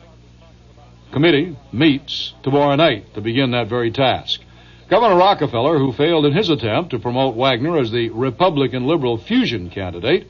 [1.13, 4.41] committee meets tomorrow night to begin that very task.
[4.89, 9.71] Governor Rockefeller, who failed in his attempt to promote Wagner as the Republican Liberal fusion
[9.71, 10.27] candidate,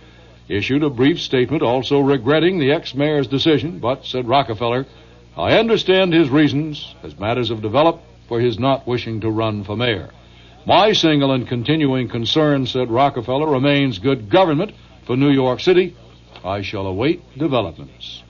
[0.48, 4.84] issued a brief statement also regretting the ex-mayor's decision, but, said Rockefeller,
[5.36, 9.76] I understand his reasons as matters have developed for his not wishing to run for
[9.76, 10.10] mayor.
[10.66, 14.72] My single and continuing concern, said Rockefeller, remains good government
[15.06, 15.96] for New York City.
[16.44, 18.22] I shall await developments.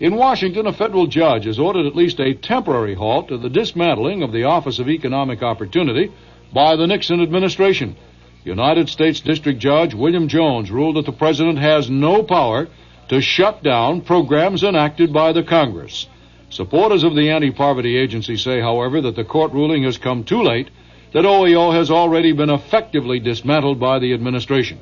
[0.00, 4.22] In Washington, a federal judge has ordered at least a temporary halt to the dismantling
[4.22, 6.10] of the Office of Economic Opportunity
[6.52, 7.96] by the Nixon administration.
[8.44, 12.66] United States District Judge William Jones ruled that the president has no power
[13.08, 16.08] to shut down programs enacted by the Congress.
[16.48, 20.70] Supporters of the anti-poverty agency say, however, that the court ruling has come too late,
[21.14, 24.80] that OEO has already been effectively dismantled by the administration.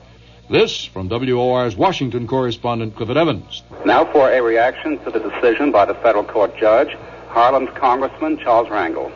[0.49, 3.63] This from WOR's Washington correspondent Clifford Evans.
[3.85, 6.89] Now for a reaction to the decision by the federal court judge,
[7.29, 9.13] Harlem's Congressman Charles Rangel.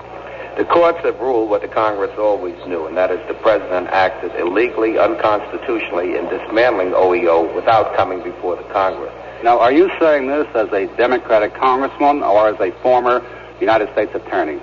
[0.59, 4.35] The courts have ruled what the Congress always knew, and that is the president acted
[4.39, 9.13] illegally, unconstitutionally in dismantling OEO without coming before the Congress.
[9.43, 13.25] Now, are you saying this as a Democratic congressman or as a former
[13.59, 14.61] United States attorney?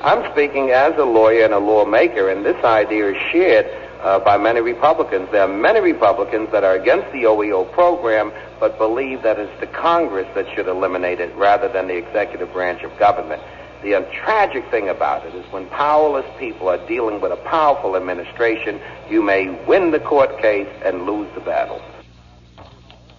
[0.00, 3.66] I'm speaking as a lawyer and a lawmaker, and this idea is shared
[4.00, 5.28] uh, by many Republicans.
[5.32, 9.66] There are many Republicans that are against the OEO program, but believe that it's the
[9.66, 13.42] Congress that should eliminate it rather than the executive branch of government.
[13.82, 17.96] The uh, tragic thing about it is when powerless people are dealing with a powerful
[17.96, 18.80] administration,
[19.10, 21.82] you may win the court case and lose the battle.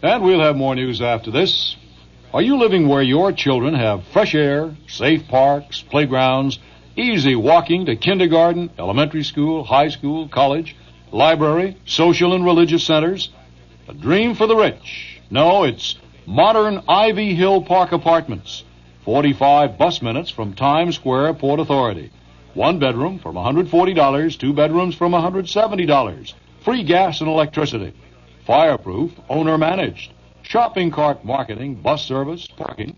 [0.01, 1.75] And we'll have more news after this.
[2.33, 6.59] Are you living where your children have fresh air, safe parks, playgrounds,
[6.99, 10.75] easy walking to kindergarten, elementary school, high school, college,
[11.11, 13.29] library, social and religious centers?
[13.87, 15.21] A dream for the rich.
[15.31, 18.63] No, it's modern Ivy Hill Park Apartments.
[19.05, 22.11] 45 bus minutes from Times Square Port Authority.
[22.53, 26.33] One bedroom from $140, two bedrooms from $170.
[26.63, 27.93] Free gas and electricity.
[28.45, 30.11] Fireproof, owner managed.
[30.41, 32.95] Shopping cart marketing, bus service, parking.